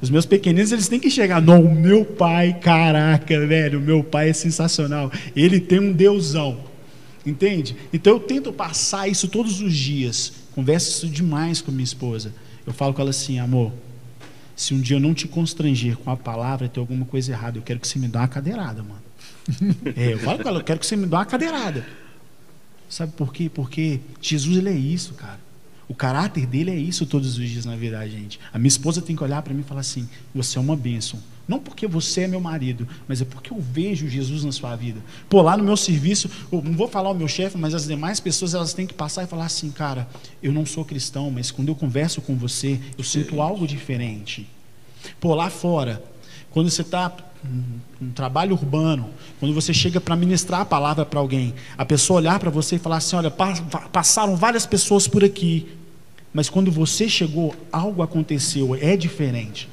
[0.00, 1.42] Os meus pequeninos, eles têm que chegar.
[1.42, 5.12] Não, o meu pai, caraca, velho, o meu pai é sensacional.
[5.36, 6.58] Ele tem um deusão.
[7.24, 7.76] Entende?
[7.92, 10.32] Então eu tento passar isso todos os dias.
[10.54, 12.32] Converso isso demais com minha esposa.
[12.66, 13.72] Eu falo com ela assim, amor,
[14.56, 17.62] se um dia eu não te constranger com a palavra, tem alguma coisa errada, eu
[17.62, 19.02] quero que você me dê uma cadeirada, mano.
[19.96, 21.86] É, eu falo com ela, eu quero que você me dê uma cadeirada.
[22.88, 23.50] Sabe por quê?
[23.52, 25.40] Porque Jesus ele é isso, cara.
[25.90, 28.38] O caráter dele é isso todos os dias na vida, gente.
[28.52, 31.18] A minha esposa tem que olhar para mim e falar assim: você é uma bênção.
[31.48, 35.00] Não porque você é meu marido, mas é porque eu vejo Jesus na sua vida.
[35.28, 38.54] Pô, lá no meu serviço, não vou falar o meu chefe, mas as demais pessoas
[38.54, 40.08] elas têm que passar e falar assim, cara,
[40.40, 44.48] eu não sou cristão, mas quando eu converso com você, eu sinto algo diferente.
[45.18, 46.00] Pô, lá fora,
[46.52, 47.12] quando você está
[48.00, 52.38] um trabalho urbano, quando você chega para ministrar a palavra para alguém, a pessoa olhar
[52.38, 53.32] para você e falar assim: olha,
[53.90, 55.79] passaram várias pessoas por aqui,
[56.32, 59.68] mas quando você chegou, algo aconteceu, é diferente.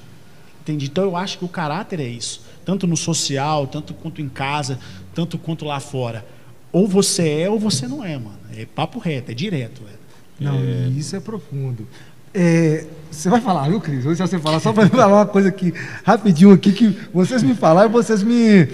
[0.62, 0.86] Entende?
[0.88, 2.42] Então eu acho que o caráter é isso.
[2.66, 4.80] Tanto no social, tanto quanto em casa,
[5.14, 6.26] tanto quanto lá fora.
[6.72, 8.38] Ou você é ou você não é, mano.
[8.56, 9.82] É papo reto, é direto.
[9.88, 10.44] É.
[10.44, 10.90] Não, é...
[10.90, 11.88] isso é profundo.
[12.34, 14.06] É, você vai falar, viu, Cris?
[14.06, 17.90] Hoje você falar, só para falar uma coisa aqui, rapidinho aqui, que vocês me falaram,
[17.90, 18.68] vocês me,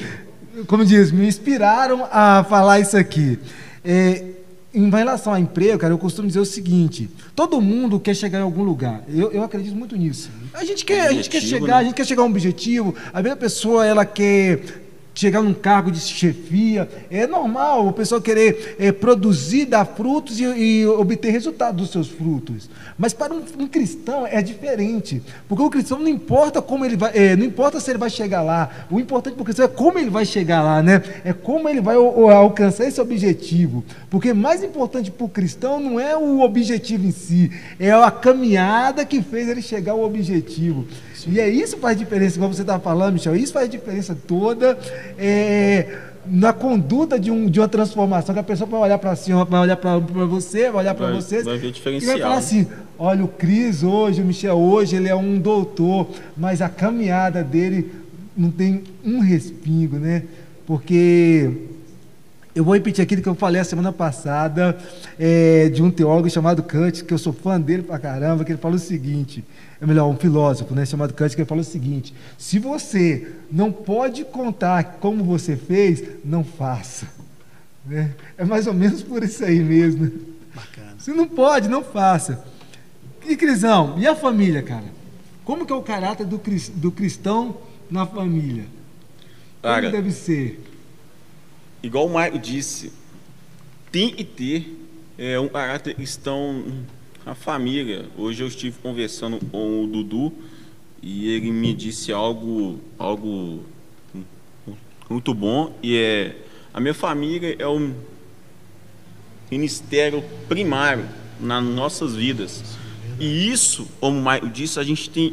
[0.68, 3.40] como diz, me inspiraram a falar isso aqui.
[3.86, 4.33] É,
[4.74, 8.44] em relação ao emprego, cara, eu costumo dizer o seguinte: todo mundo quer chegar em
[8.44, 9.04] algum lugar.
[9.08, 10.32] Eu, eu acredito muito nisso.
[10.54, 11.74] A gente quer, a gente quer chegar, né?
[11.74, 12.96] a gente quer chegar a um objetivo.
[13.14, 14.83] A mesma pessoa ela quer
[15.14, 16.90] chegar num cargo de chefia.
[17.10, 22.08] É normal o pessoal querer é, produzir, dar frutos e, e, obter resultado dos seus
[22.08, 22.70] frutos.
[22.98, 25.22] Mas para um, um, cristão é diferente.
[25.48, 28.42] Porque o cristão não importa como ele vai, é, não importa se ele vai chegar
[28.42, 28.70] lá.
[28.90, 31.02] O importante para o cristão é como ele vai chegar lá, né?
[31.24, 33.84] É como ele vai o, alcançar esse objetivo.
[34.10, 39.06] Porque mais importante para o cristão não é o objetivo em si, é a caminhada
[39.06, 40.86] que fez ele chegar ao objetivo.
[41.30, 44.78] E é isso que faz diferença, como você está falando, Michel, isso faz diferença toda
[45.18, 49.32] é, na conduta de, um, de uma transformação, que a pessoa vai olhar para si,
[49.32, 52.68] vai olhar para você, vai olhar para você vai ver diferencial, e vai falar assim,
[52.98, 56.08] olha, o Cris hoje, o Michel hoje, ele é um doutor,
[56.38, 57.92] mas a caminhada dele
[58.36, 60.24] não tem um respingo, né?
[60.66, 61.52] Porque
[62.56, 64.78] eu vou repetir aquilo que eu falei a semana passada
[65.18, 68.60] é, de um teólogo chamado Kant, que eu sou fã dele pra caramba, que ele
[68.60, 69.44] fala o seguinte,
[69.82, 73.72] é melhor, um filósofo né, chamado Kant, que ele fala o seguinte, se você não
[73.72, 77.08] pode contar como você fez, não faça.
[77.86, 78.12] Né?
[78.38, 80.12] É mais ou menos por isso aí mesmo.
[80.54, 80.96] Bacana.
[81.00, 82.46] Se não pode, não faça.
[83.28, 84.86] E Crisão, e a família, cara?
[85.44, 86.40] Como que é o caráter do,
[86.76, 87.58] do cristão
[87.90, 88.66] na família?
[89.62, 90.62] Como cara, deve ser?
[91.84, 92.92] Igual o Mário disse,
[93.92, 94.80] tem que ter
[95.18, 96.64] é, um caráter cristão
[97.26, 98.06] na família.
[98.18, 100.34] Hoje eu estive conversando com o Dudu
[101.02, 103.66] e ele me disse algo, algo
[105.10, 106.36] muito bom e é
[106.74, 107.94] a minha família é um
[109.52, 111.08] ministério primário
[111.40, 112.64] nas nossas vidas.
[113.20, 115.30] E isso, como o Mário disse, a gente tem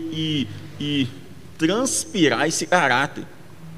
[0.77, 1.09] que
[1.57, 3.25] transpirar esse caráter.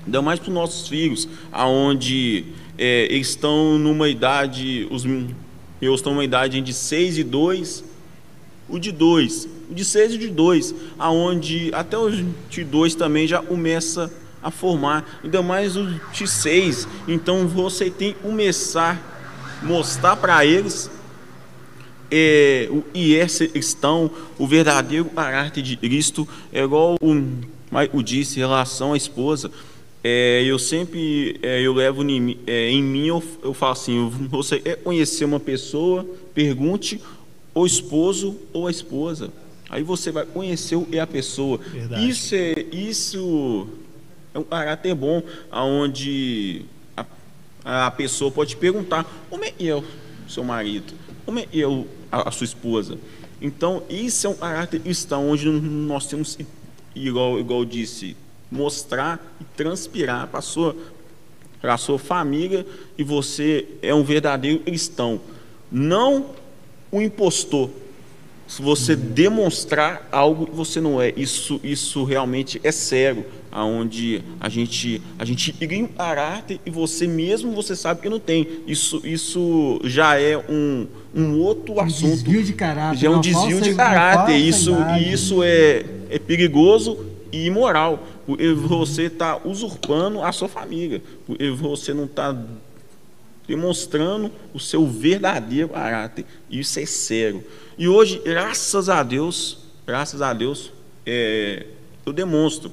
[0.05, 2.47] Ainda mais para os nossos filhos, aonde
[2.83, 7.85] é, eles estão numa idade, os meus estão numa idade de 6 e 2,
[8.69, 12.97] o de 2, o de 6 e o de 2, aonde até o de 2
[12.97, 16.89] também já começa a formar, ainda mais o de 6.
[17.07, 19.01] Então você tem que começar
[19.63, 20.91] a mostrar para eles
[22.11, 28.41] é, o IS cristão, o verdadeiro caráter de Cristo, é igual o Michael disse em
[28.41, 29.53] relação à esposa,
[30.05, 34.59] é, eu sempre é, eu levo em, é, em mim, eu, eu falo assim, você
[34.59, 37.01] quer conhecer uma pessoa, pergunte
[37.55, 39.31] o esposo ou a esposa.
[39.71, 41.59] Aí você vai conhecer e a pessoa.
[41.59, 42.09] Verdade.
[42.09, 43.69] Isso é isso
[44.35, 46.63] é um caráter bom, aonde
[47.65, 49.85] a, a pessoa pode perguntar como é eu,
[50.29, 50.93] seu marido,
[51.25, 52.99] como é eu, a, a sua esposa.
[53.41, 56.39] Então isso é um caráter cristão, onde nós temos
[56.95, 58.17] igual igual eu disse
[58.53, 60.77] mostrar e transpirar para a sua,
[61.61, 62.67] para a sua família
[62.99, 65.21] e você é um verdadeiro cristão.
[65.71, 66.27] Não
[66.93, 67.71] um impostor.
[68.47, 74.49] Se você demonstrar algo que você não é, isso, isso realmente é sério, aonde a
[74.51, 78.47] gente a gente cria um caráter e você mesmo você sabe que não tem.
[78.67, 82.11] Isso isso já é um, um outro Um assunto.
[82.11, 82.99] desvio de caráter.
[82.99, 84.37] Já é um desvio falsa- de caráter.
[84.37, 84.77] Isso,
[85.11, 86.99] isso é, é perigoso
[87.33, 88.07] e imoral.
[88.27, 91.03] Porque você está usurpando a sua família.
[91.27, 92.37] Porque você não está
[93.47, 96.25] demonstrando o seu verdadeiro caráter.
[96.51, 97.45] Isso é sério.
[97.77, 100.73] E hoje, graças a Deus, graças a Deus,
[101.05, 101.67] é,
[102.07, 102.73] eu demonstro.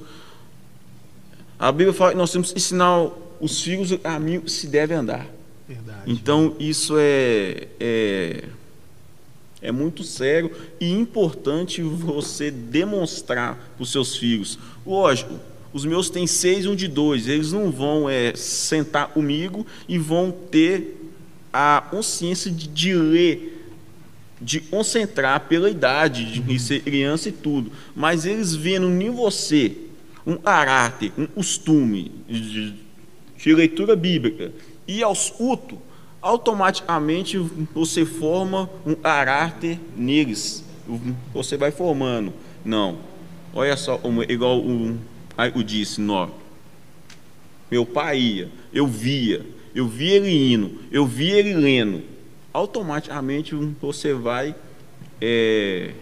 [1.58, 3.10] A Bíblia fala que nós temos que ensinar
[3.40, 5.26] os filhos o caminho que se deve andar.
[5.68, 6.02] Verdade.
[6.06, 8.44] Então, isso é, é,
[9.62, 14.58] é muito sério e importante você demonstrar para os seus filhos.
[14.86, 15.38] Lógico,
[15.72, 20.32] os meus têm seis um de dois, eles não vão é, sentar comigo e vão
[20.32, 20.96] ter
[21.52, 23.66] a consciência de, de ler,
[24.40, 27.70] de concentrar pela idade, de ser criança e tudo.
[27.94, 29.76] Mas eles vendo em você
[30.26, 32.74] um caráter, um costume de,
[33.36, 34.52] de leitura bíblica
[34.86, 35.78] e aos cultos,
[36.20, 37.38] automaticamente
[37.74, 40.64] você forma um caráter neles.
[41.32, 42.32] Você vai formando.
[42.64, 43.09] Não.
[43.52, 44.98] Olha só, igual o,
[45.54, 46.28] o disse, nó.
[47.70, 52.02] Meu pai ia, eu via, eu via ele indo, eu via ele lendo.
[52.52, 54.54] Automaticamente você vai
[55.20, 55.92] é,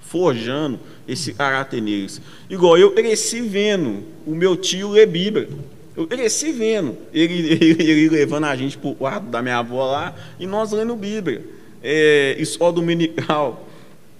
[0.00, 2.20] forjando esse caráter neles.
[2.50, 5.48] Igual eu cresci vendo o meu tio ler Bíblia.
[5.96, 9.90] Eu cresci vendo ele, ele, ele levando a gente para o quarto da minha avó
[9.90, 11.42] lá e nós lendo Bíblia.
[11.82, 13.68] É, escola dominical.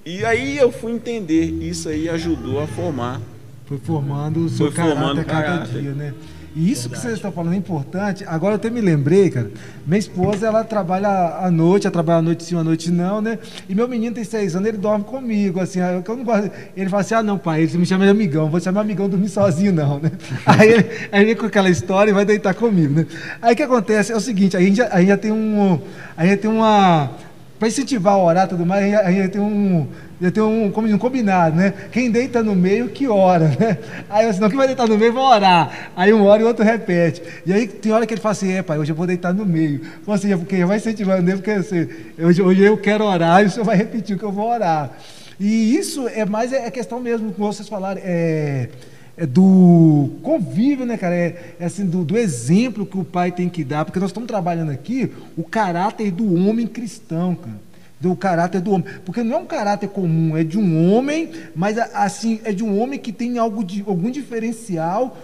[0.04, 3.20] E aí eu fui entender, isso aí ajudou a formar.
[3.66, 5.80] Foi formando o seu Foi caráter formando a cada caráter.
[5.80, 6.12] dia, né?
[6.54, 8.24] E isso que vocês estão falando é importante.
[8.26, 9.50] Agora eu até me lembrei, cara.
[9.86, 13.38] Minha esposa, ela trabalha à noite, ela trabalha à noite sim, à noite não, né?
[13.70, 16.50] E meu menino tem seis anos, ele dorme comigo, assim, eu, não gosto.
[16.76, 19.30] Ele fala assim: ah, não, pai, ele me chama de amigão, vou chamar amigão dormir
[19.30, 20.12] sozinho, não, né?
[20.44, 23.06] Aí ele, aí vem com aquela história e vai deitar comigo, né?
[23.40, 25.80] Aí o que acontece é o seguinte: a gente, já- a gente já tem um.
[26.14, 27.12] A gente tem uma.
[27.62, 29.87] Para incentivar o orar e tudo mais, a gente- a tem um.
[30.20, 31.72] Já tem um, um combinado, né?
[31.92, 33.79] Quem deita no meio que ora, né?
[34.11, 35.90] Aí eu assim, não, quem vai deitar no meio vai orar.
[35.94, 37.22] Aí um ora e o outro repete.
[37.46, 39.46] E aí tem hora que ele fala assim, é pai, hoje eu vou deitar no
[39.46, 39.81] meio.
[40.01, 41.87] Então, assim, é porque vai incentivando ele, porque assim,
[42.18, 44.90] hoje, hoje eu quero orar e o senhor vai repetir o que eu vou orar.
[45.38, 48.70] E isso é mais é questão mesmo, como vocês falaram, é,
[49.16, 51.14] é do convívio, né, cara?
[51.14, 54.27] É, é assim, do, do exemplo que o pai tem que dar, porque nós estamos
[54.27, 57.72] trabalhando aqui o caráter do homem cristão, cara
[58.03, 61.79] do caráter do homem, porque não é um caráter comum, é de um homem, mas
[61.79, 65.16] assim é de um homem que tem algo de algum diferencial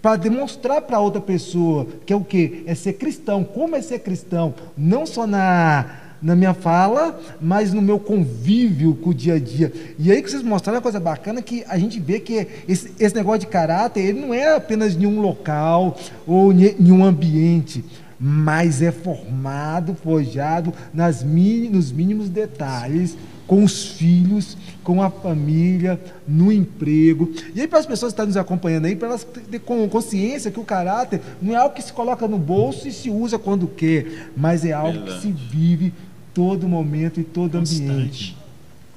[0.00, 2.64] para demonstrar para outra pessoa que é o quê?
[2.66, 3.44] É ser cristão.
[3.44, 4.54] Como é ser cristão?
[4.76, 9.72] Não só na na minha fala, mas no meu convívio com o dia a dia.
[9.98, 13.14] E aí que vocês mostraram uma coisa bacana que a gente vê que esse, esse
[13.14, 17.84] negócio de caráter, ele não é apenas em um local ou em um ambiente
[18.24, 23.16] mas é formado, forjado nas mini- nos mínimos detalhes,
[23.48, 27.32] com os filhos, com a família, no emprego.
[27.52, 30.52] E aí, para as pessoas que estão nos acompanhando aí, para elas terem com consciência
[30.52, 33.66] que o caráter não é algo que se coloca no bolso e se usa quando
[33.66, 34.06] quer,
[34.36, 35.22] mas é algo que Verdade.
[35.22, 35.92] se vive
[36.34, 37.82] todo momento e todo ambiente.
[37.86, 38.36] Constante.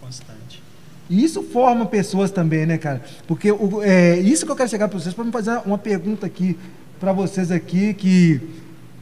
[0.01, 0.63] Constante.
[1.09, 3.03] E isso forma pessoas também, né, cara?
[3.27, 6.25] Porque o- é isso que eu quero chegar para vocês, para me fazer uma pergunta
[6.25, 6.57] aqui
[6.99, 8.41] para vocês aqui, que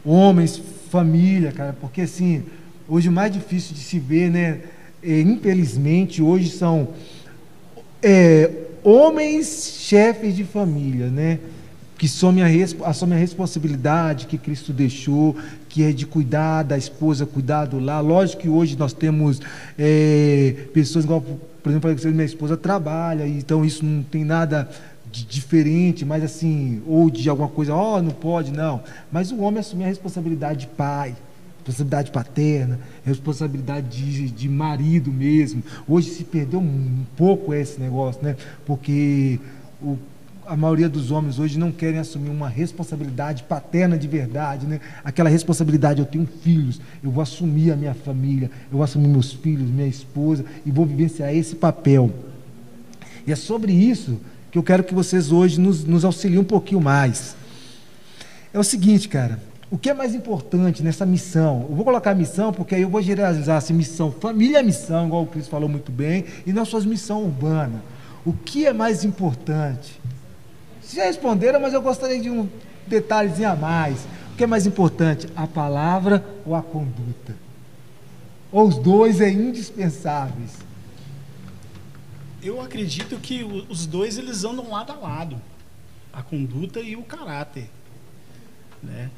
[0.03, 2.43] homens, família, cara, porque assim,
[2.89, 4.59] hoje o mais difícil de se ver, né?
[5.01, 6.89] é, infelizmente, hoje são
[8.01, 8.49] é,
[8.83, 11.39] homens chefes de família, né?
[12.03, 15.37] Que assumem a, assumem a responsabilidade que Cristo deixou,
[15.69, 18.01] que é de cuidar da esposa, cuidar do lar.
[18.01, 19.39] Lógico que hoje nós temos
[19.79, 24.69] é, pessoas igual, por exemplo, minha esposa trabalha, então isso não tem nada
[25.09, 28.83] de diferente, mas assim, ou de alguma coisa, ó, não pode, não.
[29.09, 31.15] Mas o homem assumir a responsabilidade de pai,
[31.59, 35.63] responsabilidade paterna, responsabilidade de, de marido mesmo.
[35.87, 38.35] Hoje se perdeu um pouco esse negócio, né?
[38.65, 39.39] Porque
[39.81, 39.97] o,
[40.47, 44.79] a maioria dos homens hoje não querem assumir uma responsabilidade paterna de verdade, né?
[45.03, 49.33] Aquela responsabilidade, eu tenho filhos, eu vou assumir a minha família, eu vou assumir meus
[49.33, 52.11] filhos, minha esposa e vou vivenciar esse papel.
[53.25, 54.19] E é sobre isso
[54.51, 57.35] que eu quero que vocês hoje nos, nos auxiliem um pouquinho mais.
[58.53, 61.65] É o seguinte, cara, o que é mais importante nessa missão?
[61.67, 65.23] Eu vou colocar missão porque aí eu vou generalizar essa missão, família é missão, igual
[65.23, 67.83] o Cris falou muito bem, e não só missão urbana.
[68.25, 69.99] O que é mais importante?
[70.93, 72.47] Vocês já responderam, mas eu gostaria de um
[72.85, 74.05] detalhezinho a mais.
[74.31, 77.35] O que é mais importante, a palavra ou a conduta?
[78.51, 80.51] Ou os dois é indispensáveis?
[82.43, 85.41] Eu acredito que os dois eles andam lado a lado,
[86.11, 87.67] a conduta e o caráter,
[88.83, 89.09] né?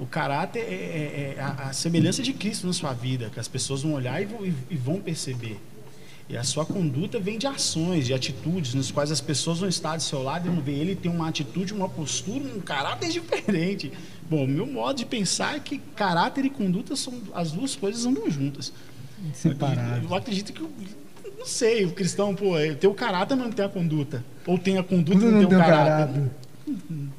[0.00, 3.46] O caráter é, é, é a, a, semelhança de Cristo na sua vida, que as
[3.46, 5.60] pessoas vão olhar e vão, e vão perceber.
[6.32, 9.98] E a sua conduta vem de ações, de atitudes, nas quais as pessoas vão estar
[9.98, 13.92] do seu lado e vão ver ele tem uma atitude, uma postura, um caráter diferente.
[14.30, 18.30] Bom, meu modo de pensar é que caráter e conduta são as duas coisas andam
[18.30, 18.72] juntas.
[19.34, 20.02] Separadas.
[20.02, 20.62] Eu acredito que
[21.38, 24.24] não sei, o cristão, pô, é, tem o caráter, mas não tem a conduta.
[24.46, 26.14] Ou tem a conduta e não, não tem o caráter.
[26.14, 26.30] caráter.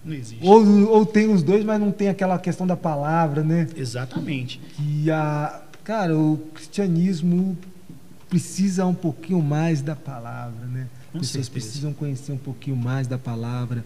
[0.04, 0.39] Não existe.
[0.41, 3.67] Ou, ou tem os dois, mas não tem aquela questão da palavra, né?
[3.76, 4.60] Exatamente.
[4.80, 7.56] E a, cara, o cristianismo
[8.34, 10.88] precisa um pouquinho mais da palavra, né?
[11.13, 13.86] As pessoas precisam conhecer um pouquinho mais da palavra.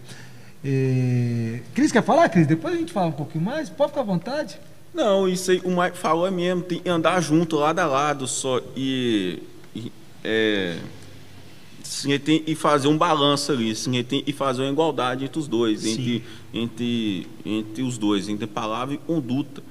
[0.64, 1.60] É...
[1.74, 2.46] Cris, quer falar, Cris?
[2.46, 3.68] Depois a gente fala um pouquinho mais.
[3.68, 4.58] Pode ficar à vontade.
[4.94, 8.26] Não, isso aí o Mike falou é mesmo, tem que andar junto, lado a lado
[8.26, 8.58] só.
[8.74, 9.42] E,
[9.76, 9.92] e
[10.24, 10.78] é,
[11.84, 15.46] Sim, tem que fazer um balanço ali, sim, tem que fazer uma igualdade entre os
[15.46, 19.62] dois, entre, entre, entre os dois, entre palavra e conduta.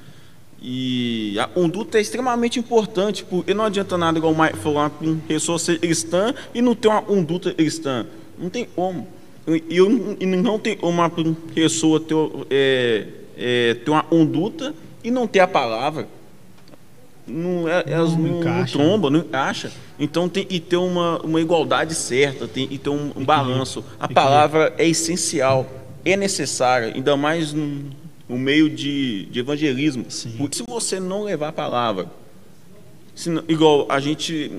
[0.62, 5.22] E a conduta é extremamente importante, porque não adianta nada, igual o Mike falou, uma
[5.28, 8.06] pessoa ser cristã e não ter uma conduta cristã.
[8.38, 9.08] Não tem como.
[9.48, 11.10] E não tem uma
[11.54, 12.16] pessoa ter,
[12.50, 16.08] é, é, ter uma conduta e não ter a palavra
[17.28, 19.72] não, é, elas não, não, não trombam, não encaixa.
[20.00, 23.84] Então tem que ter uma, uma igualdade certa, tem que ter um, um balanço.
[24.00, 25.68] A palavra é essencial,
[26.06, 27.86] é necessária, ainda mais no,
[28.28, 30.06] no meio de, de evangelismo.
[30.10, 30.36] Sim.
[30.38, 32.08] Porque se você não levar a palavra,
[33.16, 34.52] se, igual a gente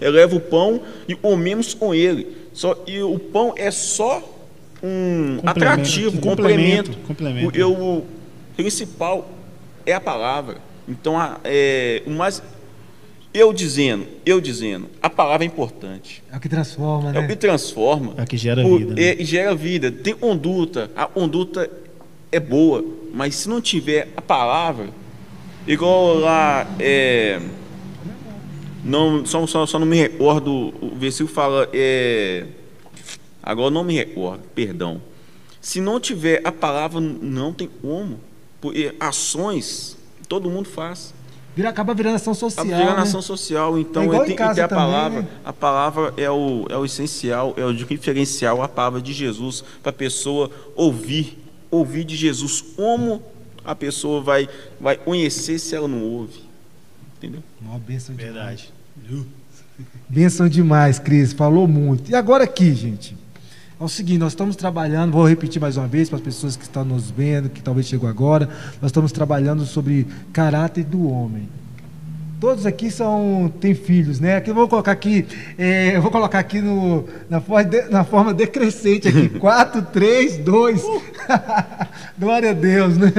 [0.00, 2.36] eleva o pão e comemos com ele.
[2.52, 4.18] Só, e o pão é só
[4.82, 6.98] um complemento, atrativo, um complemento.
[7.06, 7.68] complemento.
[7.68, 8.06] O, o
[8.56, 9.30] principal
[9.86, 10.58] é a palavra.
[10.88, 12.42] Então, é, o mais.
[13.34, 16.22] Eu dizendo, eu dizendo, a palavra é importante.
[16.30, 17.18] É o que transforma, né?
[17.18, 18.12] É o que transforma.
[18.18, 18.94] É o que gera vida.
[18.94, 19.02] Né?
[19.02, 19.90] É, gera vida.
[19.90, 20.90] Tem conduta.
[20.94, 21.70] A conduta
[22.32, 24.88] é boa, mas se não tiver a palavra,
[25.66, 26.66] igual lá.
[26.80, 27.40] É,
[28.82, 31.68] não, só, só, só não me recordo, o versículo fala.
[31.72, 32.46] É,
[33.42, 35.00] agora não me recordo, perdão.
[35.60, 38.18] Se não tiver a palavra, não tem como.
[38.60, 39.96] Porque ações
[40.28, 41.14] todo mundo faz.
[41.54, 42.64] Vira, acaba virando ação social.
[42.64, 43.02] Acaba virando né?
[43.02, 45.20] ação social, então é tem que ter a palavra.
[45.20, 45.28] Né?
[45.44, 49.90] A palavra é o, é o essencial, é o diferencial, a palavra de Jesus, para
[49.90, 51.41] a pessoa ouvir,
[51.72, 52.60] ouvir de Jesus.
[52.60, 53.20] Como
[53.64, 54.48] a pessoa vai,
[54.80, 56.40] vai conhecer se ela não ouve?
[57.16, 57.42] Entendeu?
[57.60, 58.72] Uma benção Verdade.
[59.08, 59.26] Demais.
[60.08, 61.32] Benção demais, Cris.
[61.32, 62.10] Falou muito.
[62.10, 63.16] E agora aqui, gente.
[63.80, 66.62] É o seguinte, nós estamos trabalhando, vou repetir mais uma vez para as pessoas que
[66.62, 68.48] estão nos vendo, que talvez chegou agora,
[68.80, 71.48] nós estamos trabalhando sobre caráter do homem.
[72.42, 74.34] Todos aqui são têm filhos, né?
[74.34, 75.24] Aqui eu vou colocar aqui,
[75.56, 80.38] é, eu vou colocar aqui no, na, forma de, na forma decrescente aqui, 4, 3,
[80.38, 80.82] 2.
[82.18, 83.12] Glória a Deus, né?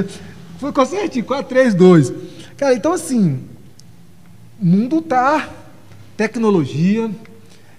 [0.57, 2.13] Foi certinho, 4, 3, 2.
[2.57, 3.39] Cara, então assim,
[4.61, 5.49] o mundo tá
[6.17, 7.09] tecnologia,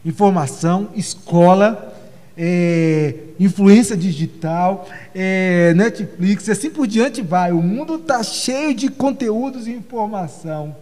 [0.02, 1.94] informação, escola,
[2.38, 7.52] é, influência digital, é, Netflix, assim por diante vai.
[7.52, 10.74] O mundo está cheio de conteúdos e informação.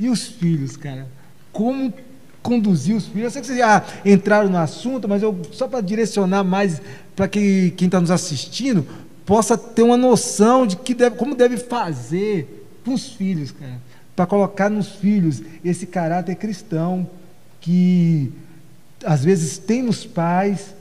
[0.00, 1.06] E os filhos, cara?
[1.52, 1.92] Como
[2.42, 3.24] conduzir os filhos?
[3.24, 6.80] Eu sei que vocês já entraram no assunto, mas eu, só para direcionar mais
[7.14, 8.86] para que quem está nos assistindo
[9.26, 13.78] possa ter uma noção de que deve, como deve fazer com os filhos, cara.
[14.16, 17.08] Para colocar nos filhos esse caráter cristão
[17.60, 18.32] que
[19.04, 20.74] às vezes tem nos pais,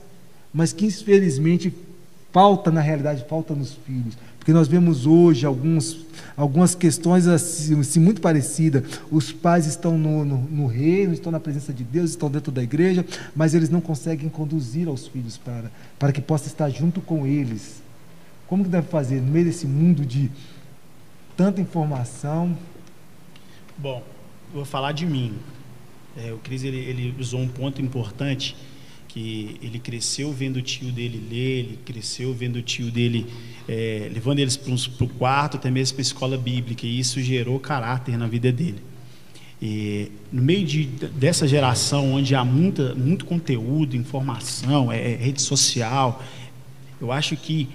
[0.53, 1.73] mas que infelizmente
[2.31, 4.17] falta na realidade, falta nos filhos.
[4.49, 8.81] Porque nós vemos hoje alguns, algumas questões assim, assim muito parecidas.
[9.11, 12.63] Os pais estão no, no, no, reino, estão na presença de Deus, estão dentro da
[12.63, 17.27] igreja, mas eles não conseguem conduzir aos filhos para, para que possa estar junto com
[17.27, 17.83] eles.
[18.47, 20.31] Como que deve fazer no meio desse mundo de
[21.37, 22.57] tanta informação?
[23.77, 24.03] Bom,
[24.51, 25.35] vou falar de mim.
[26.17, 28.55] É, o Cris ele, ele, usou um ponto importante
[29.07, 33.27] que ele cresceu vendo o tio dele ler, ele cresceu vendo o tio dele
[33.71, 37.59] é, levando eles para o quarto, até mesmo para a escola bíblica, e isso gerou
[37.59, 38.81] caráter na vida dele.
[39.61, 45.39] E, no meio de, dessa geração, onde há muita, muito conteúdo, informação, é, é, rede
[45.43, 46.23] social,
[46.99, 47.69] eu acho que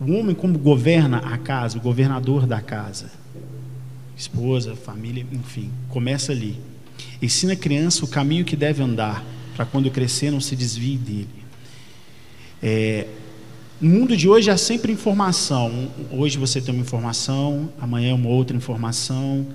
[0.00, 3.10] o homem, como governa a casa, o governador da casa,
[4.16, 6.58] esposa, família, enfim, começa ali.
[7.20, 9.22] Ensina a criança o caminho que deve andar,
[9.54, 11.28] para quando crescer não se desvie dele.
[12.62, 13.06] É,
[13.80, 15.88] no mundo de hoje há sempre informação.
[16.10, 19.46] Hoje você tem uma informação, amanhã uma outra informação.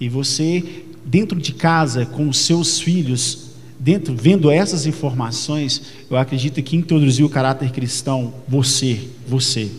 [0.00, 6.60] E você, dentro de casa, com os seus filhos, dentro, vendo essas informações, eu acredito
[6.62, 9.70] que introduziu o caráter cristão, você, você.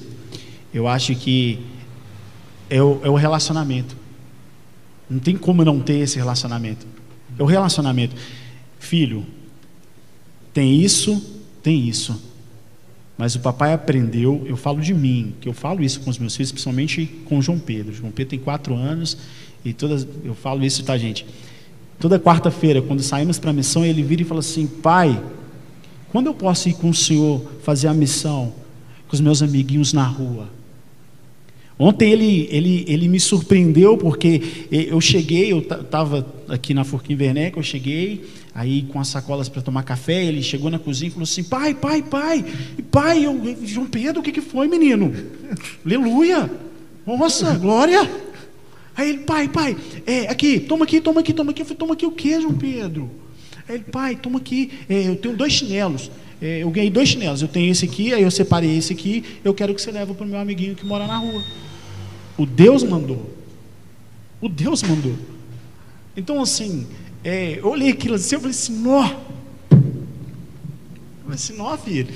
[0.74, 1.60] Eu acho que
[2.70, 3.98] é o, é o relacionamento.
[5.10, 6.88] Não tem como não ter esse relacionamento.
[7.38, 8.16] É o relacionamento.
[8.80, 9.26] Filho,
[10.54, 11.22] tem isso,
[11.62, 12.33] tem isso.
[13.18, 16.36] Mas o papai aprendeu, eu falo de mim, que eu falo isso com os meus
[16.36, 17.94] filhos, principalmente com João Pedro.
[17.94, 19.18] João Pedro tem quatro anos
[19.64, 21.26] e todas, eu falo isso, tá, gente?
[22.00, 25.22] Toda quarta-feira, quando saímos para a missão, ele vira e fala assim: Pai,
[26.12, 28.54] quando eu posso ir com o senhor fazer a missão
[29.08, 30.50] com os meus amiguinhos na rua?
[31.78, 37.58] Ontem ele, ele, ele me surpreendeu porque eu cheguei, eu estava aqui na Forquim Werneck,
[37.58, 38.24] eu cheguei,
[38.54, 41.74] aí com as sacolas para tomar café, ele chegou na cozinha e falou assim, pai,
[41.74, 42.46] pai, pai,
[42.92, 45.12] pai, eu, João Pedro, o que, que foi, menino?
[45.86, 46.50] Aleluia,
[47.06, 48.10] nossa, glória.
[48.96, 49.76] Aí ele, pai, pai,
[50.06, 51.62] é, aqui, toma aqui, toma aqui, toma aqui.
[51.64, 53.10] Eu falei, toma aqui o que, João Pedro?
[53.68, 56.12] Aí ele, pai, toma aqui, é, eu tenho dois chinelos.
[56.40, 59.54] É, eu ganhei dois chinelos, eu tenho esse aqui, aí eu separei esse aqui, eu
[59.54, 61.42] quero que você leve para o meu amiguinho que mora na rua.
[62.38, 63.34] O Deus mandou.
[64.42, 65.16] O Deus mandou.
[66.16, 66.86] Então, assim,
[67.24, 69.06] é, eu olhei aquilo assim, eu falei assim, nó.
[69.72, 69.80] Eu
[71.24, 72.14] falei assim, nó, filho.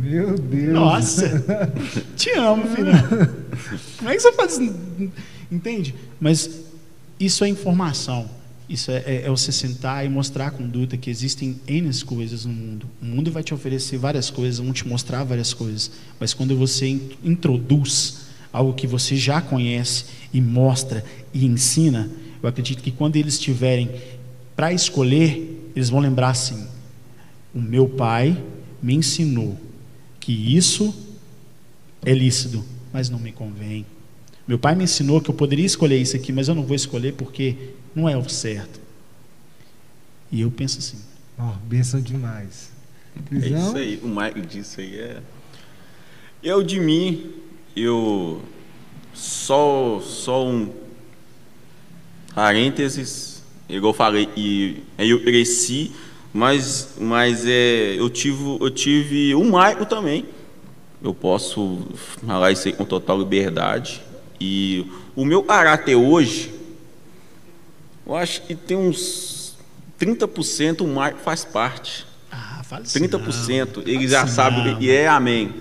[0.00, 0.72] Meu Deus.
[0.72, 1.44] Nossa,
[2.16, 2.92] te amo, filho.
[3.98, 4.74] Como é que você faz isso?
[5.50, 5.94] Entende?
[6.20, 6.50] Mas
[7.20, 8.28] isso é informação.
[8.68, 12.52] Isso é, é, é, você sentar e mostrar a conduta que existem N coisas no
[12.52, 12.86] mundo.
[13.00, 15.90] O mundo vai te oferecer várias coisas, vão te mostrar várias coisas.
[16.18, 18.22] Mas quando você introduz
[18.52, 22.10] algo que você já conhece e mostra e ensina,
[22.42, 23.90] eu acredito que quando eles tiverem
[24.56, 26.66] para escolher, eles vão lembrar assim:
[27.54, 28.36] o meu pai
[28.82, 29.58] me ensinou
[30.18, 30.94] que isso
[32.04, 33.86] é lícito, mas não me convém.
[34.46, 37.12] Meu pai me ensinou que eu poderia escolher isso aqui, mas eu não vou escolher
[37.14, 37.56] porque
[37.94, 38.80] não é o certo.
[40.30, 40.98] E eu penso assim.
[41.38, 42.70] Ó, oh, benção demais.
[43.30, 45.22] É isso aí, o Michael disse aí é.
[46.42, 47.30] Eu de mim,
[47.76, 48.42] eu
[49.14, 50.81] só só um
[52.34, 55.92] parênteses, igual eu falei, e eu cresci,
[56.32, 60.26] mas mas é eu tive eu tive um Michael também.
[61.02, 61.82] Eu posso
[62.24, 64.02] falar isso aí com total liberdade.
[64.40, 66.54] E o meu caráter hoje,
[68.06, 69.56] eu acho que tem uns
[69.98, 72.06] 30% o Michael faz parte.
[72.30, 73.76] Ah, fala 30%.
[73.76, 73.82] Não.
[73.82, 75.52] Ele já sabe e é amém.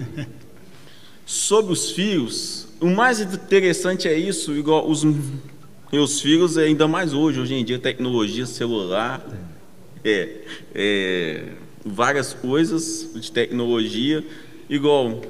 [1.25, 5.03] Sobre os filhos, o mais interessante é isso, igual os
[5.91, 9.25] meus filhos, ainda mais hoje, hoje em dia, tecnologia, celular,
[10.05, 10.37] é,
[10.73, 11.43] é,
[11.85, 14.23] várias coisas de tecnologia,
[14.69, 15.21] igual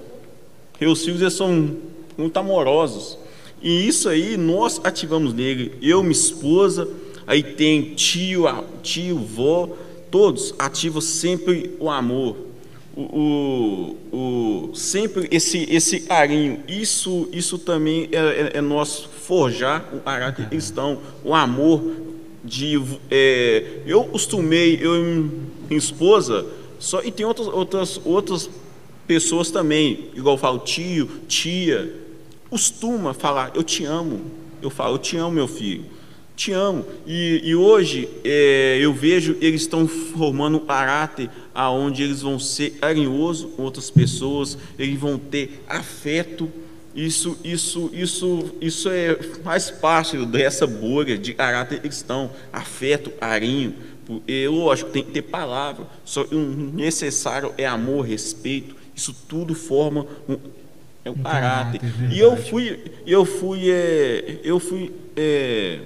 [0.80, 1.78] meus filhos eles são
[2.16, 3.18] muito amorosos.
[3.60, 6.88] E isso aí nós ativamos nele, eu, minha esposa,
[7.26, 8.44] aí tem tio,
[8.84, 9.76] tio, vó,
[10.12, 12.51] todos ativam sempre o amor
[12.96, 20.00] o, o, sempre esse, esse carinho, isso, isso também é, é, é nosso forjar o
[20.00, 21.82] caráter cristão, o amor
[22.44, 22.82] de.
[23.10, 24.94] É, eu costumei, eu
[25.70, 26.46] minha esposa,
[26.80, 28.50] só, e tem outras, outras, outras
[29.08, 31.94] pessoas também, igual eu falo, tio, tia,
[32.50, 34.22] costuma falar, eu te amo.
[34.62, 35.86] Eu falo, eu te amo, meu filho
[36.42, 36.84] te amo.
[37.06, 42.72] E, e hoje é, eu vejo eles estão formando um caráter aonde eles vão ser
[42.72, 46.50] carinhosos com outras pessoas, eles vão ter afeto.
[46.94, 53.76] Isso, isso, isso, isso é, faz parte dessa bolha de caráter cristão, afeto, carinho.
[54.28, 58.76] E, lógico, tem que ter palavra, só o necessário é amor, respeito.
[58.94, 60.38] Isso tudo forma um,
[61.06, 61.80] é um caráter.
[61.80, 65.80] caráter e eu fui, eu fui, é, eu fui é,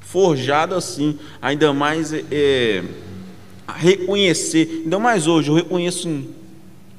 [0.00, 2.82] forjado assim, ainda mais é,
[3.74, 6.08] reconhecer, ainda mais hoje, eu reconheço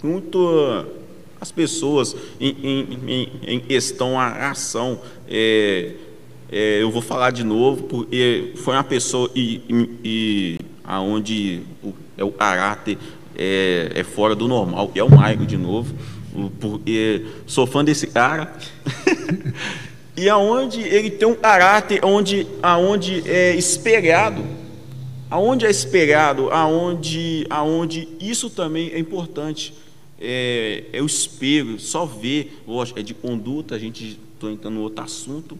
[0.04, 0.86] muito
[1.42, 2.56] as pessoas em,
[3.08, 5.00] em, em questão à ação.
[5.28, 5.92] É,
[6.52, 9.62] é, eu vou falar de novo, porque foi uma pessoa e,
[10.04, 12.98] e, aonde o é o caráter
[13.38, 15.96] é, é fora do normal, é o Maico de novo.
[16.36, 18.54] O, por, é, sou fã desse cara.
[20.18, 24.44] e aonde ele tem um caráter onde, aonde é esperado,
[25.30, 29.74] aonde é esperado, aonde, aonde isso também é importante.
[30.22, 34.82] É, é o espelho, só ver, lógico, é de conduta, a gente estou entrando no
[34.82, 35.58] outro assunto.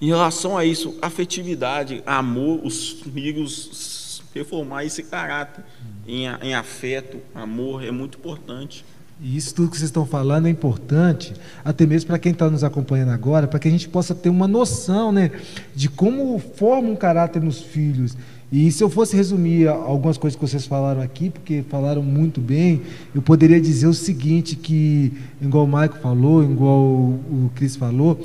[0.00, 5.64] Em relação a isso, afetividade, amor, os filhos reformar esse caráter
[6.06, 8.84] em, em afeto, amor, é muito importante.
[9.20, 11.34] E isso tudo que vocês estão falando é importante,
[11.64, 14.46] até mesmo para quem está nos acompanhando agora, para que a gente possa ter uma
[14.46, 15.32] noção né,
[15.74, 18.16] de como forma um caráter nos filhos.
[18.50, 22.80] E se eu fosse resumir algumas coisas que vocês falaram aqui, porque falaram muito bem,
[23.14, 28.18] eu poderia dizer o seguinte, que, igual o Maico falou, igual o Cris falou,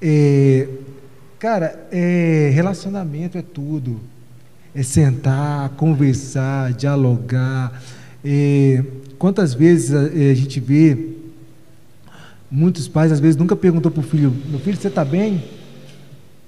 [0.00, 0.68] é,
[1.38, 3.98] cara, é, relacionamento é tudo.
[4.74, 7.82] É sentar, conversar, dialogar.
[8.24, 8.82] É,
[9.22, 11.10] Quantas vezes a, eh, a gente vê
[12.50, 15.44] muitos pais, às vezes, nunca perguntou para o filho: Meu filho, você está bem?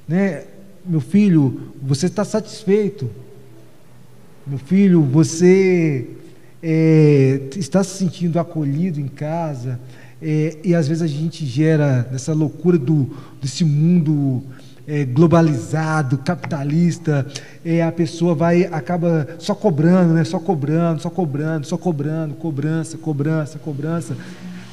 [0.09, 0.43] Né?
[0.87, 3.11] Meu filho, você está satisfeito?
[4.47, 6.07] Meu filho, você
[6.63, 9.81] é, está se sentindo acolhido em casa?
[10.21, 14.43] É, e às vezes a gente gera nessa loucura do, desse mundo
[14.87, 17.27] é, globalizado, capitalista,
[17.65, 20.23] é, a pessoa vai acaba só cobrando, né?
[20.25, 24.17] Só cobrando, só cobrando, só cobrando, cobrança, cobrança, cobrança,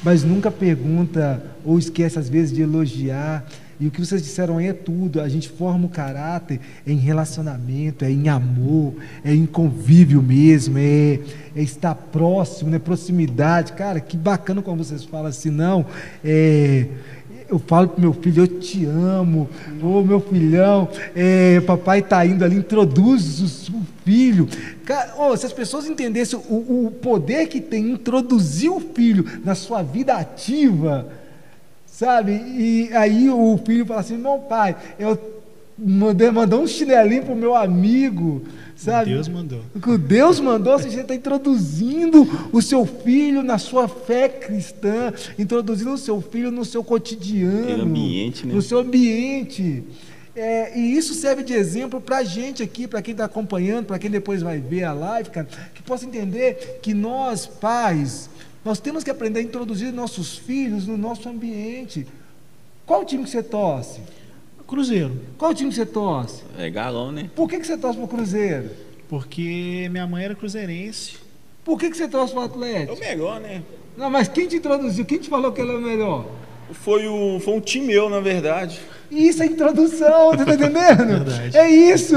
[0.04, 3.46] mas nunca pergunta ou esquece às vezes de elogiar.
[3.82, 5.20] E o que vocês disseram aí é tudo.
[5.20, 8.94] A gente forma o caráter em relacionamento, é em amor,
[9.26, 11.20] é em convívio mesmo, é,
[11.56, 12.78] é estar próximo, né?
[12.78, 13.74] Proximidade.
[13.74, 15.84] Cara, que bacana quando vocês falam assim, não.
[16.24, 16.86] É,
[17.50, 19.50] eu falo para meu filho, eu te amo,
[19.82, 24.48] ô meu filhão, é, papai está indo ali, introduz o, o filho.
[24.86, 29.56] Cara, oh, se as pessoas entendessem o, o poder que tem introduzir o filho na
[29.56, 31.10] sua vida ativa,
[32.02, 32.32] sabe?
[32.32, 35.18] E aí o filho fala assim: meu pai, eu
[35.78, 38.44] mandei mandar um chinelinho para o meu amigo
[38.82, 39.12] Sabe?
[39.12, 39.62] Deus mandou.
[39.76, 45.94] O que Deus mandou, você está introduzindo o seu filho na sua fé cristã, introduzindo
[45.94, 48.56] o seu filho no seu cotidiano, ambiente, né?
[48.56, 49.84] no seu ambiente.
[50.36, 54.00] É, e isso serve de exemplo para a gente aqui, para quem está acompanhando, para
[54.00, 58.32] quem depois vai ver a live, cara, que possa entender que nós, pais,
[58.64, 62.06] nós temos que aprender a introduzir nossos filhos no nosso ambiente.
[62.86, 64.02] Qual time que você torce?
[64.68, 65.20] Cruzeiro.
[65.38, 66.44] Qual time você torce?
[66.58, 67.30] É galão, né?
[67.36, 68.70] Por que, que você torce para o Cruzeiro?
[69.10, 71.18] Porque minha mãe era cruzeirense.
[71.66, 72.94] Por que, que você torce para o Atlético?
[72.94, 73.64] É o melhor, né?
[73.98, 75.04] Não, mas quem te introduziu?
[75.04, 76.26] Quem te falou que ele é o melhor?
[76.72, 78.80] Foi, o, foi um time meu, na verdade.
[79.12, 81.26] Isso é introdução, tá entendendo?
[81.26, 81.58] Verdade.
[81.58, 82.16] É isso,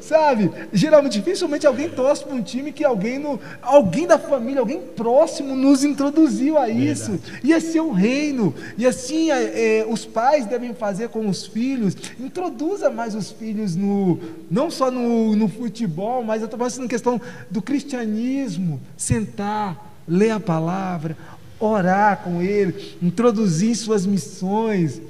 [0.00, 0.50] sabe?
[0.72, 5.54] Geralmente, dificilmente alguém torce para um time que alguém, no, alguém da família, alguém próximo
[5.54, 7.12] nos introduziu a isso.
[7.12, 7.40] Verdade.
[7.44, 8.52] E assim é o reino.
[8.76, 11.96] E assim é, é, os pais devem fazer com os filhos.
[12.18, 14.18] Introduza mais os filhos no,
[14.50, 18.80] não só no, no futebol, mas eu estou falando na questão do cristianismo.
[18.96, 21.16] Sentar, ler a palavra,
[21.60, 25.00] orar com ele, introduzir suas missões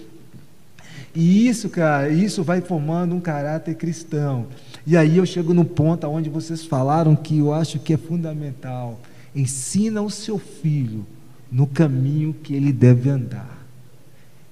[1.15, 4.47] e isso, cara, isso vai formando um caráter cristão.
[4.87, 8.99] E aí eu chego no ponto onde vocês falaram que eu acho que é fundamental.
[9.35, 11.07] Ensina o seu filho
[11.51, 13.63] no caminho que ele deve andar.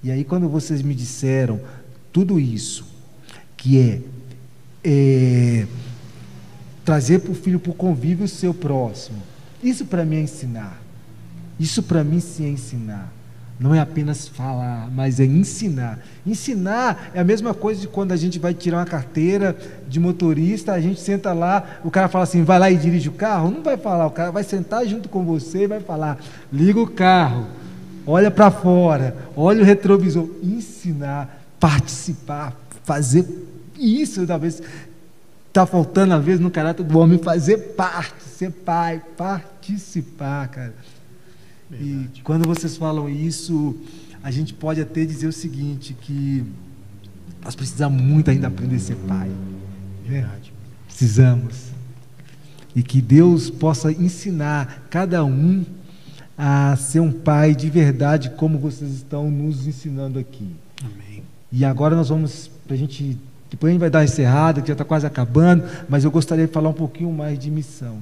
[0.03, 1.61] E aí quando vocês me disseram
[2.13, 2.87] tudo isso,
[3.57, 4.01] que é,
[4.85, 5.67] é
[6.85, 9.19] trazer para o filho para o convívio o seu próximo,
[9.63, 10.83] isso para mim é ensinar.
[11.59, 13.13] Isso para mim sim é ensinar.
[13.61, 15.99] Não é apenas falar, mas é ensinar.
[16.27, 19.55] Ensinar é a mesma coisa de quando a gente vai tirar uma carteira
[19.87, 23.13] de motorista, a gente senta lá, o cara fala assim, vai lá e dirige o
[23.13, 23.51] carro.
[23.51, 26.19] Não vai falar, o cara vai sentar junto com você e vai falar,
[26.51, 27.49] liga o carro,
[28.07, 30.27] olha para fora, olha o retrovisor.
[30.43, 33.27] Ensinar, participar, fazer
[33.79, 34.63] isso, talvez
[35.49, 40.73] está faltando, às vezes, no caráter do homem, fazer parte, ser pai, participar, cara.
[41.71, 42.11] Verdade.
[42.17, 43.77] E quando vocês falam isso,
[44.23, 46.45] a gente pode até dizer o seguinte, que
[47.43, 49.29] nós precisamos muito ainda aprender a ser pai.
[49.29, 49.37] Né?
[50.05, 50.53] Verdade.
[50.87, 51.71] Precisamos.
[52.75, 55.65] E que Deus possa ensinar cada um
[56.37, 60.49] a ser um pai de verdade, como vocês estão nos ensinando aqui.
[60.83, 61.23] Amém.
[61.53, 63.19] E agora nós vamos, para a gente,
[63.51, 66.47] depois a gente vai dar uma encerrada, que já está quase acabando, mas eu gostaria
[66.47, 67.99] de falar um pouquinho mais de missão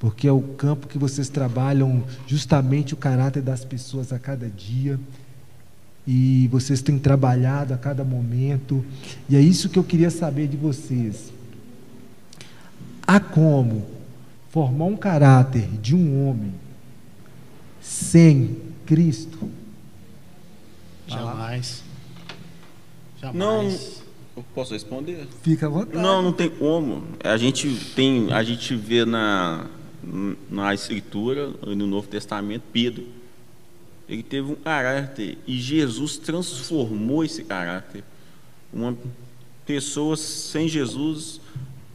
[0.00, 4.98] porque é o campo que vocês trabalham justamente o caráter das pessoas a cada dia.
[6.06, 8.84] E vocês têm trabalhado a cada momento,
[9.28, 11.30] e é isso que eu queria saber de vocês.
[13.06, 13.86] Há como
[14.48, 16.54] formar um caráter de um homem
[17.82, 19.50] sem Cristo?
[21.06, 21.84] Jamais.
[23.20, 23.36] Jamais.
[23.36, 23.64] Não,
[24.38, 25.28] eu posso responder?
[25.42, 26.02] Fica à vontade.
[26.02, 27.04] Não, não tem como.
[27.22, 29.66] A gente tem, a gente vê na
[30.02, 33.06] na escritura, no Novo Testamento, Pedro.
[34.08, 38.02] Ele teve um caráter e Jesus transformou esse caráter.
[38.72, 38.96] Uma
[39.64, 41.40] pessoa sem Jesus,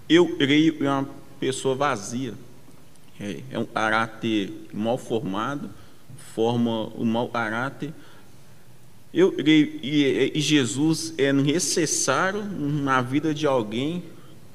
[0.07, 2.33] eu creio, é uma pessoa vazia.
[3.19, 5.69] É, é um caráter mal formado,
[6.33, 7.93] forma o um mau caráter.
[9.13, 14.03] Eu creio, e, e Jesus é necessário na vida de alguém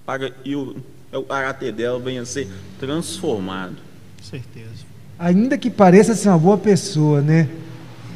[0.05, 2.48] para eu é o caráter dela venha a ser
[2.78, 3.76] transformado.
[4.22, 4.86] Certeza.
[5.18, 7.48] Ainda que pareça ser uma boa pessoa, né?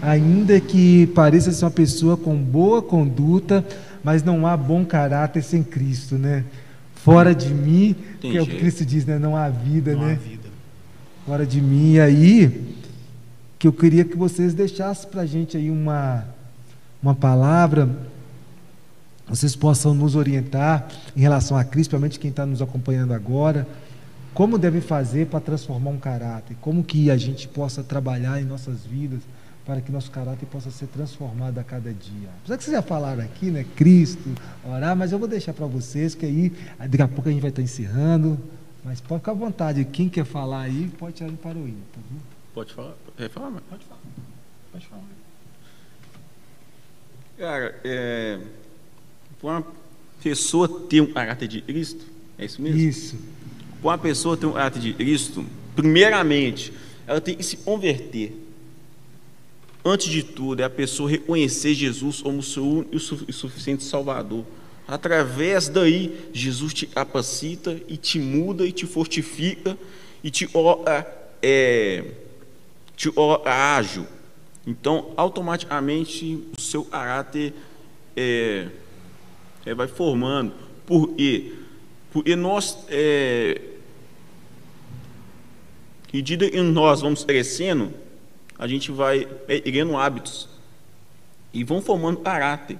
[0.00, 3.64] Ainda que pareça ser uma pessoa com boa conduta,
[4.02, 6.44] mas não há bom caráter sem Cristo, né?
[6.94, 9.18] Fora de mim, Tem que é o que Cristo diz, né?
[9.18, 10.12] Não há vida, não né?
[10.12, 10.48] Há vida.
[11.26, 12.74] Fora de mim, aí
[13.58, 16.24] que eu queria que vocês deixassem para a gente aí uma,
[17.02, 17.88] uma palavra
[19.26, 23.66] vocês possam nos orientar em relação a Cristo, principalmente quem está nos acompanhando agora,
[24.34, 28.84] como deve fazer para transformar um caráter, como que a gente possa trabalhar em nossas
[28.84, 29.20] vidas
[29.64, 32.28] para que nosso caráter possa ser transformado a cada dia.
[32.40, 34.28] Apesar que vocês já falaram aqui, né, Cristo,
[34.62, 37.50] orar, mas eu vou deixar para vocês que aí daqui a pouco a gente vai
[37.50, 38.38] estar encerrando,
[38.84, 42.02] mas pode ficar à vontade, quem quer falar aí pode tirar para o ímpar.
[42.52, 44.00] Pode falar, quer falar, mas pode falar,
[44.70, 45.02] pode falar.
[47.38, 48.38] Cara, é
[49.44, 49.66] para uma
[50.22, 52.02] pessoa ter um caráter de Cristo,
[52.38, 52.80] é isso mesmo?
[52.80, 53.18] Isso.
[53.82, 55.44] Para uma pessoa ter um caráter de Cristo,
[55.76, 56.72] primeiramente,
[57.06, 58.34] ela tem que se converter.
[59.84, 62.96] Antes de tudo, é a pessoa reconhecer Jesus como o seu único
[63.28, 64.46] e suficiente Salvador.
[64.88, 69.76] Através daí, Jesus te capacita e te muda e te fortifica
[70.22, 71.06] e te ora,
[71.42, 72.02] é,
[72.96, 74.06] te ora ágil.
[74.66, 77.52] Então, automaticamente, o seu caráter
[78.16, 78.68] é,
[79.64, 80.52] é, vai formando.
[80.86, 81.52] Por quê?
[82.12, 83.60] Porque nós, é,
[86.12, 87.92] medida que nós vamos crescendo,
[88.58, 90.48] a gente vai pegando hábitos
[91.52, 92.78] e vão formando caráter.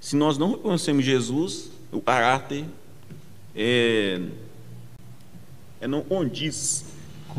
[0.00, 2.64] Se nós não reconhecemos Jesus, o caráter
[3.54, 4.20] é,
[5.80, 6.84] é não condiz,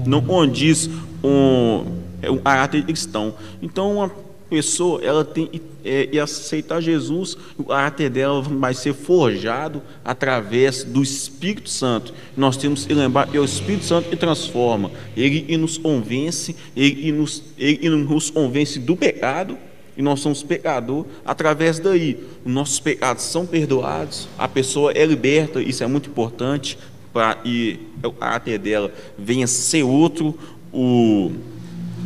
[0.06, 0.88] não condiz
[1.24, 3.36] um, é um caráter cristão.
[3.62, 4.12] Então, uma
[4.50, 5.50] pessoa ela tem
[5.86, 12.14] é, e aceitar Jesus, o caráter dela vai ser forjado através do Espírito Santo.
[12.36, 16.56] Nós temos que lembrar que é o Espírito Santo que transforma, ele que nos convence,
[16.76, 19.58] ele que nos, ele que nos convence do pecado,
[19.96, 25.62] e nós somos pecador, através daí, os nossos pecados são perdoados, a pessoa é liberta,
[25.62, 26.78] isso é muito importante,
[27.12, 30.38] para e o caráter dela venha ser outro,
[30.72, 31.32] o,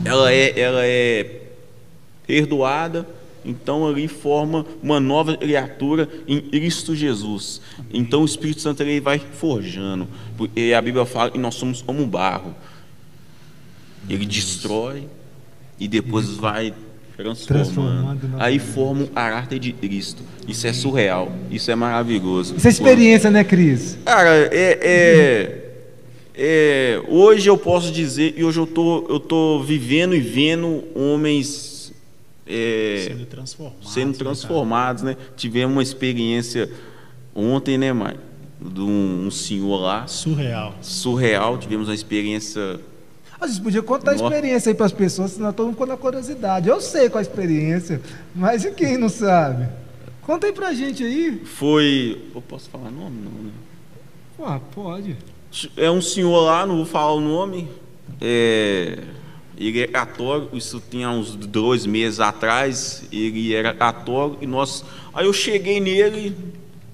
[0.03, 1.42] ela é, ela é
[2.25, 3.07] perdoada,
[3.45, 7.61] então ali forma uma nova criatura em Cristo Jesus.
[7.93, 10.07] Então o Espírito Santo ele vai forjando.
[10.55, 12.55] E a Bíblia fala que nós somos como um barro.
[14.09, 15.07] Ele destrói
[15.79, 16.73] e depois vai
[17.47, 18.35] transformando.
[18.39, 20.23] Aí forma um caráter de Cristo.
[20.47, 21.31] Isso é surreal.
[21.51, 22.55] Isso é maravilhoso.
[22.55, 23.97] Isso é experiência, né, Cris?
[24.05, 25.63] Cara, é, é,
[26.35, 31.72] é, hoje eu posso dizer, e hoje eu tô, eu tô vivendo e vendo homens
[32.45, 33.93] é, sendo transformados.
[33.93, 35.17] Sendo né, transformados, né?
[35.35, 36.69] Tivemos uma experiência
[37.33, 38.17] ontem, né, Mãe?
[38.59, 40.07] De um, um, senhor lá.
[40.07, 40.75] Surreal.
[40.81, 41.57] Surreal.
[41.57, 42.79] Tivemos uma experiência.
[43.39, 45.97] A gente podia contar a experiência aí para as pessoas, senão todo mundo com a
[45.97, 46.69] curiosidade.
[46.69, 48.01] Eu sei qual a experiência,
[48.33, 49.67] mas e quem não sabe?
[50.21, 51.41] Conta aí pra gente aí.
[51.43, 52.21] Foi.
[52.33, 53.17] Eu posso falar nome?
[53.21, 53.51] Não, né?
[54.39, 55.17] Ah, pode.
[55.75, 57.67] É um senhor lá, não vou falar o nome.
[58.21, 58.99] É
[59.57, 64.83] ele é católico, isso tinha uns dois meses atrás, ele era católico, e nós.
[65.13, 66.35] Aí eu cheguei nele,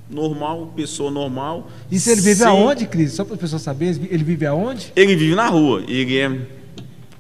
[0.10, 1.70] normal, pessoa normal.
[1.90, 2.48] Isso ele vive sem...
[2.48, 3.14] aonde, Cris?
[3.14, 4.92] Só para a pessoa saber, ele vive aonde?
[4.96, 6.48] Ele vive na rua, ele é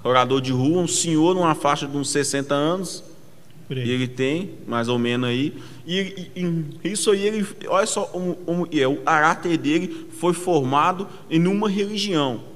[0.04, 3.04] orador de rua, um senhor numa faixa de uns 60 anos.
[3.70, 5.54] Ele tem, mais ou menos aí.
[5.86, 10.34] E, e, e isso aí, ele, olha só como, como é, o caráter dele foi
[10.34, 12.49] formado em uma religião.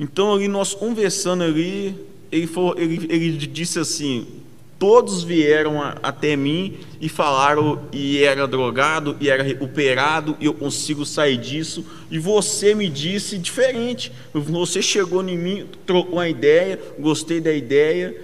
[0.00, 1.94] Então ali nós conversando ali,
[2.32, 4.26] ele, falou, ele, ele disse assim,
[4.78, 10.54] todos vieram a, até mim e falaram e era drogado e era recuperado e eu
[10.54, 14.10] consigo sair disso e você me disse diferente.
[14.32, 18.16] Você chegou em mim trocou uma ideia gostei da ideia.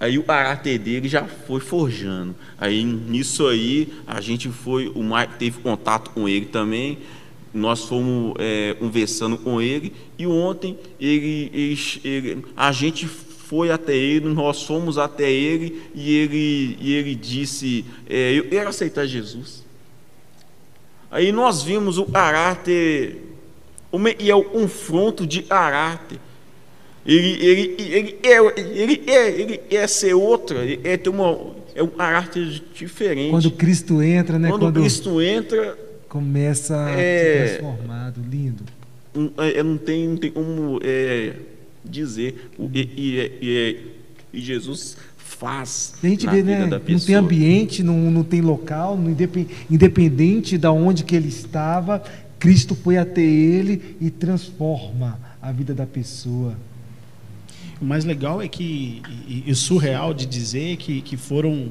[0.00, 2.34] Aí o caráter dele já foi forjando.
[2.58, 6.98] Aí nisso aí a gente foi o Mike teve contato com ele também
[7.52, 13.06] nós fomos é, conversando com ele e ontem ele, ele, ele, a gente
[13.52, 18.70] foi até ele, nós fomos até ele e ele, e ele disse: é, Eu quero
[18.70, 19.62] aceitar Jesus.
[21.10, 23.18] Aí nós vimos o caráter,
[24.18, 26.18] e é o confronto de caráter.
[27.04, 31.82] Ele, ele, ele, é, ele, é, ele é ser outra, ele é ter uma, é
[31.82, 33.30] um caráter diferente.
[33.30, 34.48] Quando Cristo entra, né?
[34.48, 35.76] Quando, Quando Cristo entra,
[36.12, 38.64] começa a é, ser transformado, lindo.
[39.38, 41.36] É, não, tem, não tem como é,
[41.82, 42.50] dizer.
[42.74, 43.86] E, e, e,
[44.34, 45.94] e, Jesus faz.
[46.02, 46.66] A gente vê, né?
[46.66, 49.10] Não tem ambiente, não, não tem local, não
[49.70, 52.02] independente de onde que ele estava,
[52.38, 56.58] Cristo foi até ele e transforma a vida da pessoa.
[57.80, 61.70] O mais legal é que, e, e surreal de dizer que, que foram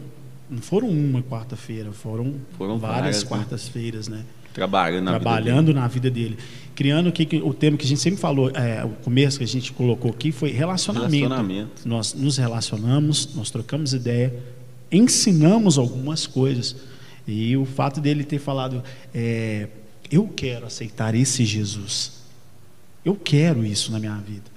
[0.51, 3.29] não foram uma quarta-feira, foram, foram várias, várias né?
[3.29, 4.25] quartas-feiras, né?
[4.53, 6.37] Trabalhando na Trabalhando vida na vida dele.
[6.75, 9.47] Criando o, que, o tema que a gente sempre falou, é, o começo que a
[9.47, 11.15] gente colocou aqui foi relacionamento.
[11.15, 11.87] relacionamento.
[11.87, 14.35] Nós nos relacionamos, nós trocamos ideia,
[14.91, 16.75] ensinamos algumas coisas.
[17.25, 18.83] E o fato dele ter falado,
[19.13, 19.69] é,
[20.11, 22.23] eu quero aceitar esse Jesus.
[23.05, 24.51] Eu quero isso na minha vida.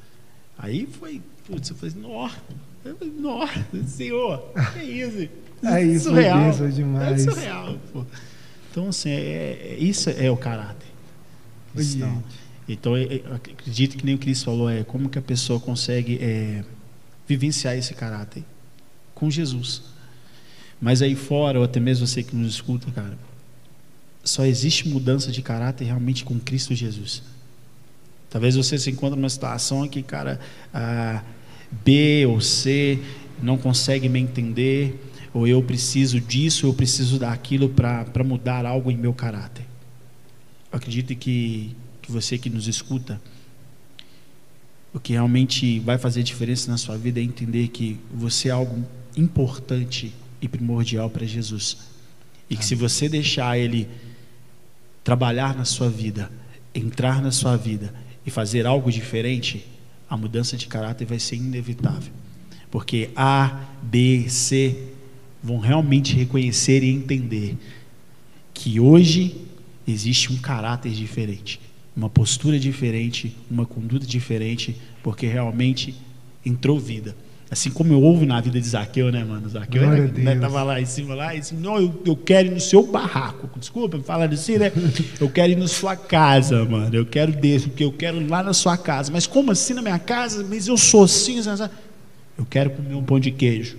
[0.59, 2.43] Aí foi, putz, eu falei, nossa,
[3.17, 5.44] nossa, Senhor, que isso?
[5.65, 6.53] Aí é surreal.
[6.53, 7.27] Foi demais.
[7.27, 7.79] É surreal.
[7.93, 8.05] Pô.
[8.71, 10.89] Então, assim, é, é, isso é o caráter.
[11.77, 12.23] Então,
[12.69, 16.65] então eu acredito que nem o Cristo falou, é como que a pessoa consegue é,
[17.27, 18.45] vivenciar esse caráter
[19.15, 19.83] com Jesus.
[20.81, 23.17] Mas aí fora, ou até mesmo você que nos escuta, cara,
[24.23, 27.23] só existe mudança de caráter realmente com Cristo Jesus.
[28.31, 30.41] Talvez você se encontre numa situação que, cara,
[30.73, 31.23] a
[31.71, 32.99] B ou C
[33.43, 35.01] não consegue me entender,
[35.35, 39.67] ou eu preciso disso, eu preciso daquilo para mudar algo em meu caráter.
[40.71, 43.21] Eu acredito que, que você que nos escuta,
[44.93, 48.85] o que realmente vai fazer diferença na sua vida é entender que você é algo
[49.17, 51.79] importante e primordial para Jesus.
[52.49, 53.89] E que se você deixar Ele
[55.03, 56.31] trabalhar na sua vida,
[56.73, 57.93] entrar na sua vida
[58.25, 59.67] e fazer algo diferente,
[60.09, 62.13] a mudança de caráter vai ser inevitável.
[62.71, 64.94] Porque A, B, C
[65.45, 67.59] vão realmente reconhecer e entender
[68.55, 69.37] que hoje
[69.87, 71.61] existe um caráter diferente,
[71.95, 75.95] uma postura diferente, uma conduta diferente, porque realmente
[76.47, 77.15] entrou vida.
[77.51, 79.47] Assim como eu ouvo na vida de Zaqueu, né, mano?
[79.49, 82.51] Zaqueu era, né, tava lá em cima, lá, e disse, não, eu, eu quero ir
[82.51, 83.49] no seu barraco.
[83.59, 84.73] Desculpa, falar assim, né?
[85.21, 86.97] Eu quero ir na sua casa, mano.
[86.97, 89.13] Eu quero descer, porque eu quero ir lá na sua casa.
[89.13, 90.45] Mas como assim na minha casa?
[90.49, 91.69] Mas eu sou assim, assim.
[92.37, 93.77] Eu quero comer um pão de queijo.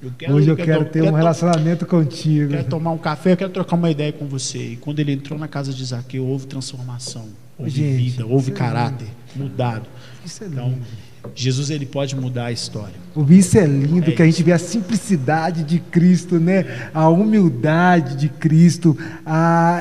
[0.00, 2.50] Eu quero, Hoje eu, quero, quero ter quero um relacionamento contigo.
[2.50, 4.58] Quero tomar um café, eu quero trocar uma ideia com você.
[4.58, 7.26] E quando ele entrou na casa de Zaqueu, houve transformação,
[7.58, 9.86] houve Gente, vida, houve é caráter é mudado.
[10.24, 10.78] Isso é então,
[11.34, 12.94] Jesus ele pode mudar a história.
[13.14, 16.90] O isso é lindo, é que a gente vê a simplicidade de Cristo, né?
[16.94, 18.96] A humildade de Cristo,
[19.26, 19.80] a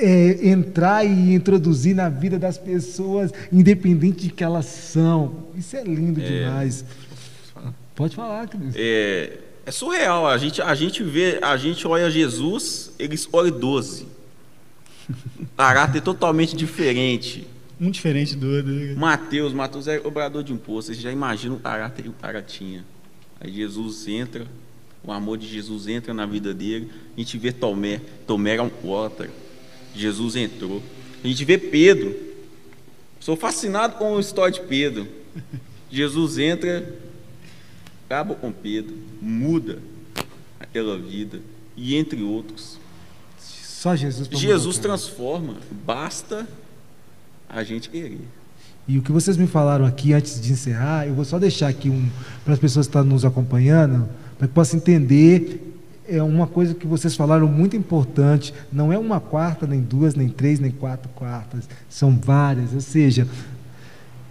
[0.00, 5.44] é, entrar e introduzir na vida das pessoas, independente de que elas são.
[5.56, 6.24] Isso é lindo é.
[6.24, 6.84] demais.
[7.94, 8.76] Pode falar, Cristo.
[8.76, 10.26] É, é surreal.
[10.26, 14.06] A gente, a gente vê, a gente olha Jesus, ele escolhe 12.
[15.56, 17.46] Caráter totalmente diferente.
[17.80, 18.70] Um diferente do outro.
[18.70, 18.94] Né?
[18.94, 20.94] Mateus, Mateus é cobrador de imposto.
[20.94, 22.84] Você já imagina o caráter que o cara tinha.
[23.40, 24.46] Aí Jesus entra,
[25.02, 26.90] o amor de Jesus entra na vida dele.
[27.16, 29.28] A gente vê Tomé, Tomé era um poeta.
[29.94, 30.82] Jesus entrou.
[31.22, 32.14] A gente vê Pedro.
[33.18, 35.06] Sou fascinado com a história de Pedro.
[35.90, 36.94] Jesus entra,
[38.14, 39.78] acaba com Pedro, muda
[40.60, 41.40] aquela vida,
[41.76, 42.78] e entre outros.
[43.40, 46.46] Só Jesus Jesus transforma, basta
[47.48, 48.20] a gente querer.
[48.86, 51.90] E o que vocês me falaram aqui antes de encerrar, eu vou só deixar aqui
[51.90, 52.08] um
[52.44, 54.08] para as pessoas que estão nos acompanhando,
[54.38, 55.72] para que possam entender
[56.06, 58.52] é uma coisa que vocês falaram muito importante.
[58.70, 61.66] Não é uma quarta, nem duas, nem três, nem quatro quartas.
[61.88, 62.74] São várias.
[62.74, 63.26] Ou seja,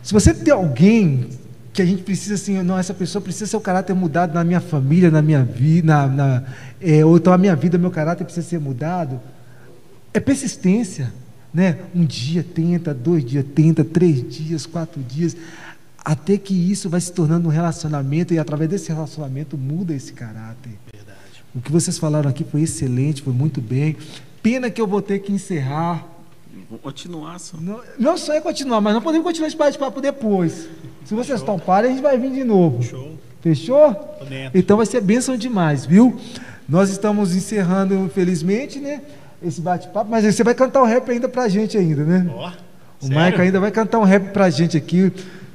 [0.04, 1.30] se você tem alguém
[1.74, 4.62] que a gente precisa assim, não, essa pessoa precisa ser o caráter mudado na minha
[4.62, 6.44] família, na minha vida, na, na
[6.80, 9.20] é, ou então a minha vida, meu caráter precisa ser mudado.
[10.14, 11.12] É persistência,
[11.52, 11.80] né?
[11.96, 15.36] Um dia tenta, dois dias tenta, três dias, quatro dias,
[16.06, 20.74] até que isso vai se tornando um relacionamento e através desse relacionamento muda esse caráter.
[20.94, 21.44] Verdade.
[21.56, 23.98] O que vocês falaram aqui foi excelente, foi muito bem.
[24.44, 26.06] Pena que eu vou ter que encerrar
[27.40, 27.58] Só.
[27.60, 30.68] Não, meu sonho é continuar, mas não podemos continuar esse bate-papo depois.
[31.06, 31.48] Se vocês Show.
[31.48, 32.82] toparem, a gente vai vir de novo.
[32.84, 33.18] Show.
[33.42, 34.18] Fechou?
[34.54, 36.18] Então vai ser bênção demais, viu?
[36.68, 39.02] Nós estamos encerrando, infelizmente, né?
[39.44, 42.32] esse bate-papo, mas você vai cantar um rap ainda pra gente ainda, né?
[42.34, 42.52] Ó,
[43.02, 43.14] o?
[43.14, 45.12] Maico ainda vai cantar um rap pra gente aqui.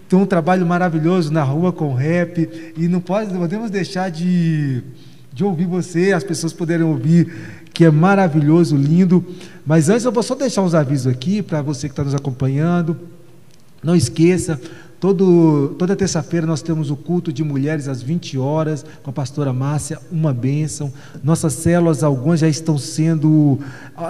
[0.09, 2.73] Tem um trabalho maravilhoso na rua com rap.
[2.77, 4.83] E não, pode, não podemos deixar de,
[5.39, 7.33] de ouvir você, as pessoas poderem ouvir,
[7.73, 9.25] que é maravilhoso, lindo.
[9.65, 12.97] Mas antes eu vou só deixar uns avisos aqui para você que está nos acompanhando.
[13.81, 14.61] Não esqueça,
[15.01, 19.53] todo, toda terça-feira nós temos o culto de mulheres às 20 horas com a pastora
[19.53, 20.93] Márcia, uma bênção.
[21.23, 23.59] Nossas células, algumas já estão sendo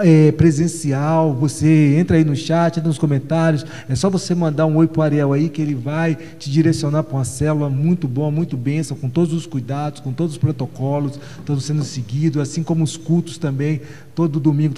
[0.01, 1.35] é, presencial.
[1.35, 3.65] Você entra aí no chat, nos comentários.
[3.89, 7.03] É só você mandar um oi para o Ariel aí que ele vai te direcionar
[7.03, 11.19] para uma célula muito boa, muito bênção, com todos os cuidados, com todos os protocolos,
[11.39, 13.81] estão sendo seguidos, assim como os cultos também.
[14.15, 14.75] Todo domingo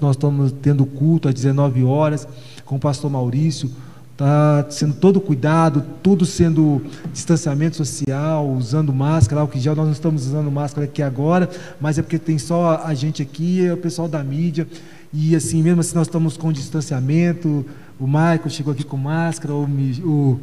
[0.00, 2.28] nós estamos tendo culto às 19 horas
[2.64, 3.70] com o pastor Maurício.
[4.14, 6.80] Está sendo todo cuidado, tudo sendo
[7.12, 11.50] distanciamento social, usando máscara, que já nós não estamos usando máscara aqui agora,
[11.80, 14.68] mas é porque tem só a gente aqui, é o pessoal da mídia,
[15.12, 17.66] e assim, mesmo assim nós estamos com distanciamento,
[17.98, 20.40] o Michael chegou aqui com máscara, o, o,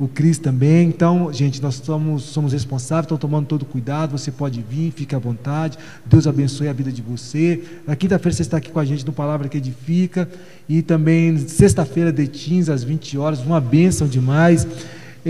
[0.00, 0.88] o Cris também.
[0.88, 4.18] Então, gente, nós somos, somos responsáveis, estamos tomando todo cuidado.
[4.18, 5.78] Você pode vir, fique à vontade.
[6.04, 7.62] Deus abençoe a vida de você.
[7.86, 10.28] Na quinta-feira você está aqui com a gente no Palavra que Edifica.
[10.68, 13.40] E também sexta-feira, de Teams, às 20 horas.
[13.40, 14.66] Uma bênção demais.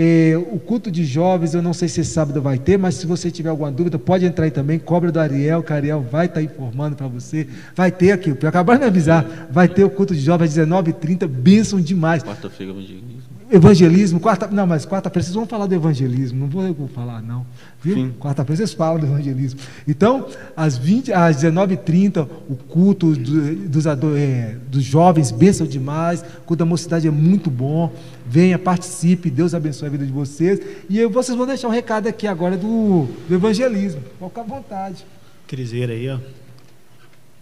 [0.01, 3.29] É, o culto de jovens, eu não sei se sábado vai ter, mas se você
[3.29, 4.79] tiver alguma dúvida, pode entrar aí também.
[4.79, 7.45] Cobra do Ariel, que Ariel vai estar informando para você.
[7.75, 11.81] Vai ter aqui, acabaram de avisar, vai ter o culto de jovens às 19h30, bênção
[11.81, 12.23] demais.
[12.23, 13.19] Quarta-feira, evangelismo.
[13.51, 17.43] Evangelismo, quarta, não, mas quarta-feira vocês vão falar do evangelismo, não vou eu falar, não.
[17.81, 18.13] Viu?
[18.19, 19.59] Quarta-feira vocês falam do evangelismo.
[19.87, 26.21] Então, às, 20, às 19h30, o culto do, dos, é, dos jovens, bênção demais.
[26.21, 27.91] O culto da mocidade é muito bom.
[28.23, 30.59] Venha, participe, Deus abençoe a vida de vocês.
[30.87, 34.03] E eu, vocês vão deixar um recado aqui agora do, do evangelismo.
[34.19, 35.03] Fica à vontade.
[35.47, 36.19] Criseira aí, ó.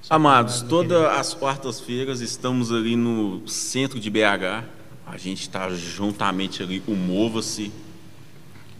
[0.09, 4.76] Amados, todas as quartas-feiras estamos ali no centro de BH
[5.07, 7.71] a gente está juntamente ali, o Mova-se,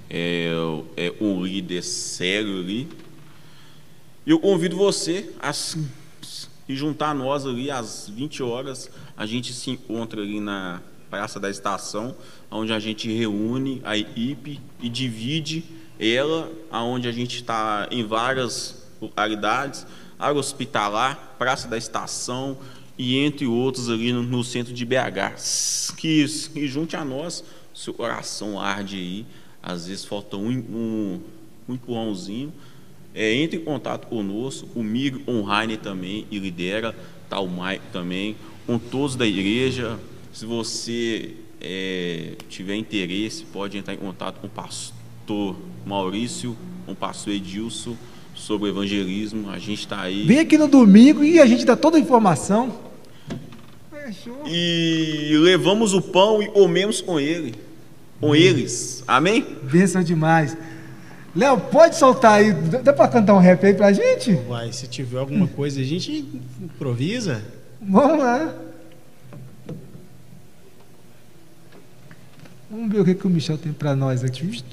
[0.10, 0.52] é,
[0.98, 2.88] é um líder sério ali.
[4.26, 5.88] E eu convido você a se
[6.68, 8.92] juntar a nós ali às 20 horas.
[9.16, 12.14] A gente se encontra ali na Praça da Estação,
[12.52, 15.64] onde a gente reúne a equipe e divide
[15.98, 19.88] ela, aonde a gente está em várias localidades,
[20.20, 22.58] área hospitalar, Praça da Estação,
[22.98, 25.94] e entre outros ali no, no centro de BH.
[25.98, 27.44] Que, que junte a nós,
[27.74, 29.26] seu coração arde aí,
[29.62, 31.20] às vezes falta um, um,
[31.70, 32.52] um empurrãozinho.
[33.14, 36.96] É, entre em contato conosco, o Online também, e lidera,
[37.28, 38.36] tá o Mike também,
[38.66, 40.00] com todos da igreja.
[40.32, 46.96] Se você é, tiver interesse, pode entrar em contato com o pastor Maurício, com o
[46.96, 47.96] pastor Edilson,
[48.36, 49.50] sobre o evangelismo.
[49.50, 50.24] A gente está aí.
[50.24, 52.87] Vem aqui no domingo e a gente dá toda a informação.
[54.46, 57.56] E levamos o pão e comemos com ele,
[58.20, 59.04] com eles.
[59.08, 59.46] Amém?
[59.64, 60.56] Bênção demais.
[61.36, 62.52] Léo, pode soltar aí.
[62.54, 64.34] Dá para cantar um rap aí pra gente?
[64.48, 66.26] Vai, se tiver alguma coisa, a gente
[66.62, 67.44] improvisa.
[67.82, 68.56] Vamos lá.
[72.70, 74.64] Vamos ver o que, que o Michel tem para nós aqui.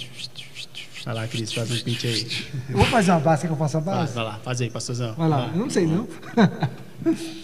[1.05, 2.26] Vai lá, Cris, faz um pinte aí.
[2.70, 4.14] Eu vou fazer uma base, quer que eu faça a base?
[4.14, 5.14] Vai, vai lá, faz aí, pastorzão.
[5.14, 6.09] Vai lá, eu não sei não.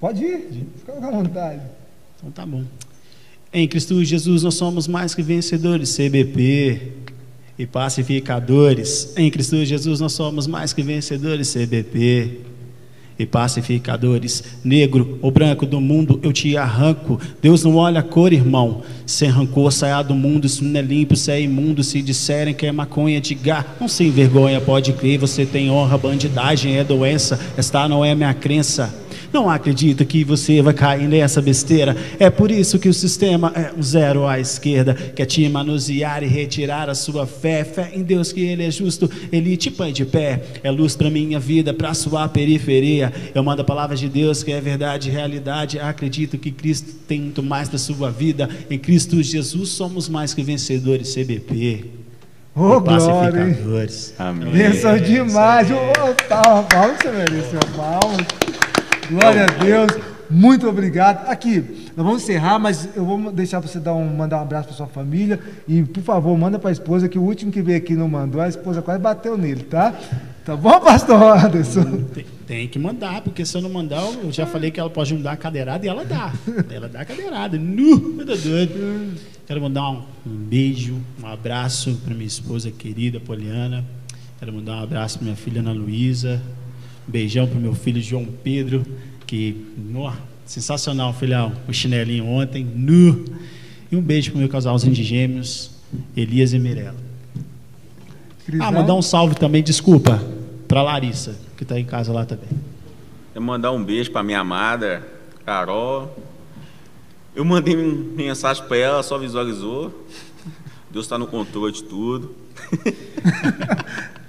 [0.00, 1.60] Pode ir, fica à vontade.
[2.16, 2.64] Então tá bom.
[3.52, 6.92] Em Cristo Jesus nós somos mais que vencedores, CBP
[7.58, 9.14] e pacificadores.
[9.16, 12.40] Em Cristo Jesus nós somos mais que vencedores, CBP
[13.18, 14.44] e pacificadores.
[14.62, 17.18] Negro ou branco do mundo, eu te arranco.
[17.40, 18.82] Deus não olha a cor, irmão.
[19.06, 20.46] Sem rancor, saia do mundo.
[20.46, 21.82] Isso não é limpo, isso é imundo.
[21.82, 23.64] Se disserem que é maconha, diga.
[23.80, 25.18] Não sem vergonha, pode crer.
[25.18, 27.40] Você tem honra, bandidagem é doença.
[27.56, 29.05] Esta não é minha crença.
[29.32, 31.96] Não acredita que você vai cair nessa besteira.
[32.18, 36.26] É por isso que o sistema é um zero à esquerda, quer te manusear e
[36.26, 37.64] retirar a sua fé.
[37.64, 40.42] Fé em Deus que Ele é justo, Ele te põe de pé.
[40.62, 43.12] É luz para minha vida, para sua periferia.
[43.34, 45.78] Eu mando a palavra de Deus que é verdade e realidade.
[45.78, 48.48] Acredito que Cristo tem muito mais para sua vida.
[48.70, 51.16] Em Cristo Jesus somos mais que vencedores.
[51.16, 51.84] CBP.
[52.54, 53.56] Ô, oh, glória,
[54.18, 54.50] Amém.
[54.50, 55.70] Benção demais.
[55.70, 58.26] Ô, oh, palmas, palmas, você mereceu palmas.
[59.10, 59.92] Glória a Deus.
[60.28, 61.28] Muito obrigado.
[61.28, 64.76] Aqui, nós vamos encerrar, mas eu vou deixar você dar um, mandar um abraço para
[64.76, 65.38] sua família.
[65.68, 68.40] E, por favor, manda para a esposa, que o último que veio aqui não mandou,
[68.40, 69.94] a esposa quase bateu nele, tá?
[70.44, 72.02] Tá bom, pastor Anderson?
[72.12, 75.14] Tem, tem que mandar, porque se eu não mandar, eu já falei que ela pode
[75.14, 76.32] me dar a cadeirada e ela dá.
[76.68, 77.56] Ela dá a cadeirada.
[77.56, 79.14] Nu, doido.
[79.46, 83.84] Quero mandar um, um beijo, um abraço para minha esposa querida, Poliana.
[84.40, 86.42] Quero mandar um abraço para minha filha Ana Luísa,
[87.06, 88.84] Beijão pro meu filho João Pedro,
[89.26, 90.12] que, no,
[90.44, 93.24] sensacional, filhão, o chinelinho ontem, nu.
[93.90, 95.70] E um beijo pro meu casalzinho de gêmeos,
[96.16, 97.06] Elias e Mirella.
[98.60, 100.22] Ah, mandar um salve também, desculpa,
[100.68, 102.48] para Larissa, que está em casa lá também.
[103.34, 105.06] Eu mandar um beijo para minha amada,
[105.44, 106.16] Carol.
[107.34, 110.06] Eu mandei mensagem para ela, só visualizou.
[110.90, 112.34] Deus está no controle de tudo.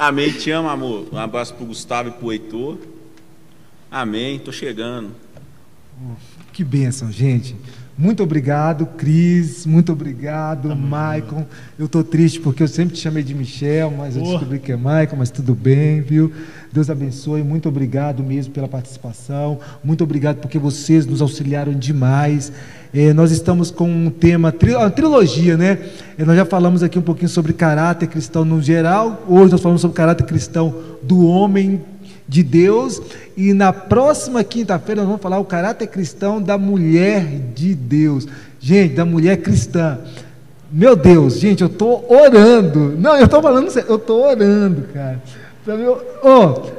[0.00, 1.08] Amém, te amo, amor.
[1.12, 2.78] Um abraço pro Gustavo e pro Heitor.
[3.90, 5.14] Amém, tô chegando.
[6.54, 7.54] Que bênção, gente.
[7.96, 9.66] Muito obrigado, Cris.
[9.66, 11.44] Muito obrigado, Tamo Maicon.
[11.78, 14.76] Eu estou triste porque eu sempre te chamei de Michel, mas eu descobri que é
[14.76, 16.32] Maicon, mas tudo bem, viu?
[16.72, 17.42] Deus abençoe.
[17.42, 19.58] Muito obrigado mesmo pela participação.
[19.84, 22.52] Muito obrigado porque vocês nos auxiliaram demais.
[22.92, 25.78] É, nós estamos com um tema, uma trilogia, né?
[26.16, 29.24] É, nós já falamos aqui um pouquinho sobre caráter cristão no geral.
[29.28, 31.80] Hoje nós falamos sobre caráter cristão do homem
[32.30, 33.02] de Deus.
[33.36, 38.26] E na próxima quinta-feira nós vamos falar o caráter cristão da mulher de Deus.
[38.60, 39.98] Gente, da mulher cristã.
[40.70, 42.96] Meu Deus, gente, eu estou orando.
[42.96, 45.20] Não, eu estou falando sério, eu estou orando, cara.
[45.64, 45.86] Para mim,
[46.22, 46.70] oh,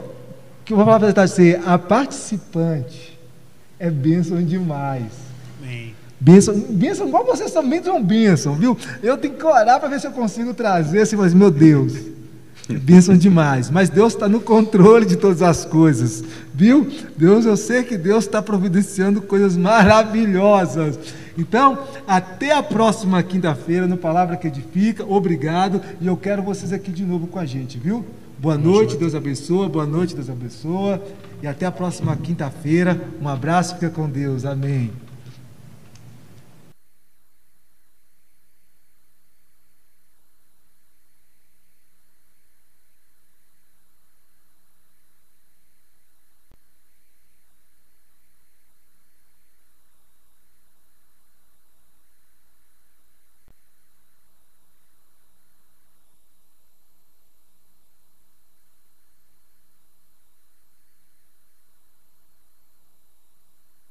[0.63, 3.19] que eu vou falar para você, a participante
[3.77, 5.11] é bênção demais.
[5.61, 5.93] Amém.
[6.17, 8.77] Bênção, bênção, igual vocês também são bênção, viu?
[9.03, 11.93] Eu tenho que orar para ver se eu consigo trazer assim, mas meu Deus.
[12.81, 13.69] Bênção demais.
[13.69, 16.23] Mas Deus está no controle de todas as coisas.
[16.53, 16.87] Viu?
[17.17, 20.97] Deus, eu sei que Deus está providenciando coisas maravilhosas.
[21.37, 25.05] Então, até a próxima quinta-feira no Palavra que Edifica.
[25.05, 25.81] Obrigado.
[25.99, 28.05] E eu quero vocês aqui de novo com a gente, viu?
[28.37, 29.69] Boa noite, Deus abençoa.
[29.69, 31.01] Boa noite, Deus abençoa.
[31.41, 32.99] E até a próxima quinta-feira.
[33.21, 34.45] Um abraço, fica com Deus.
[34.45, 34.91] Amém.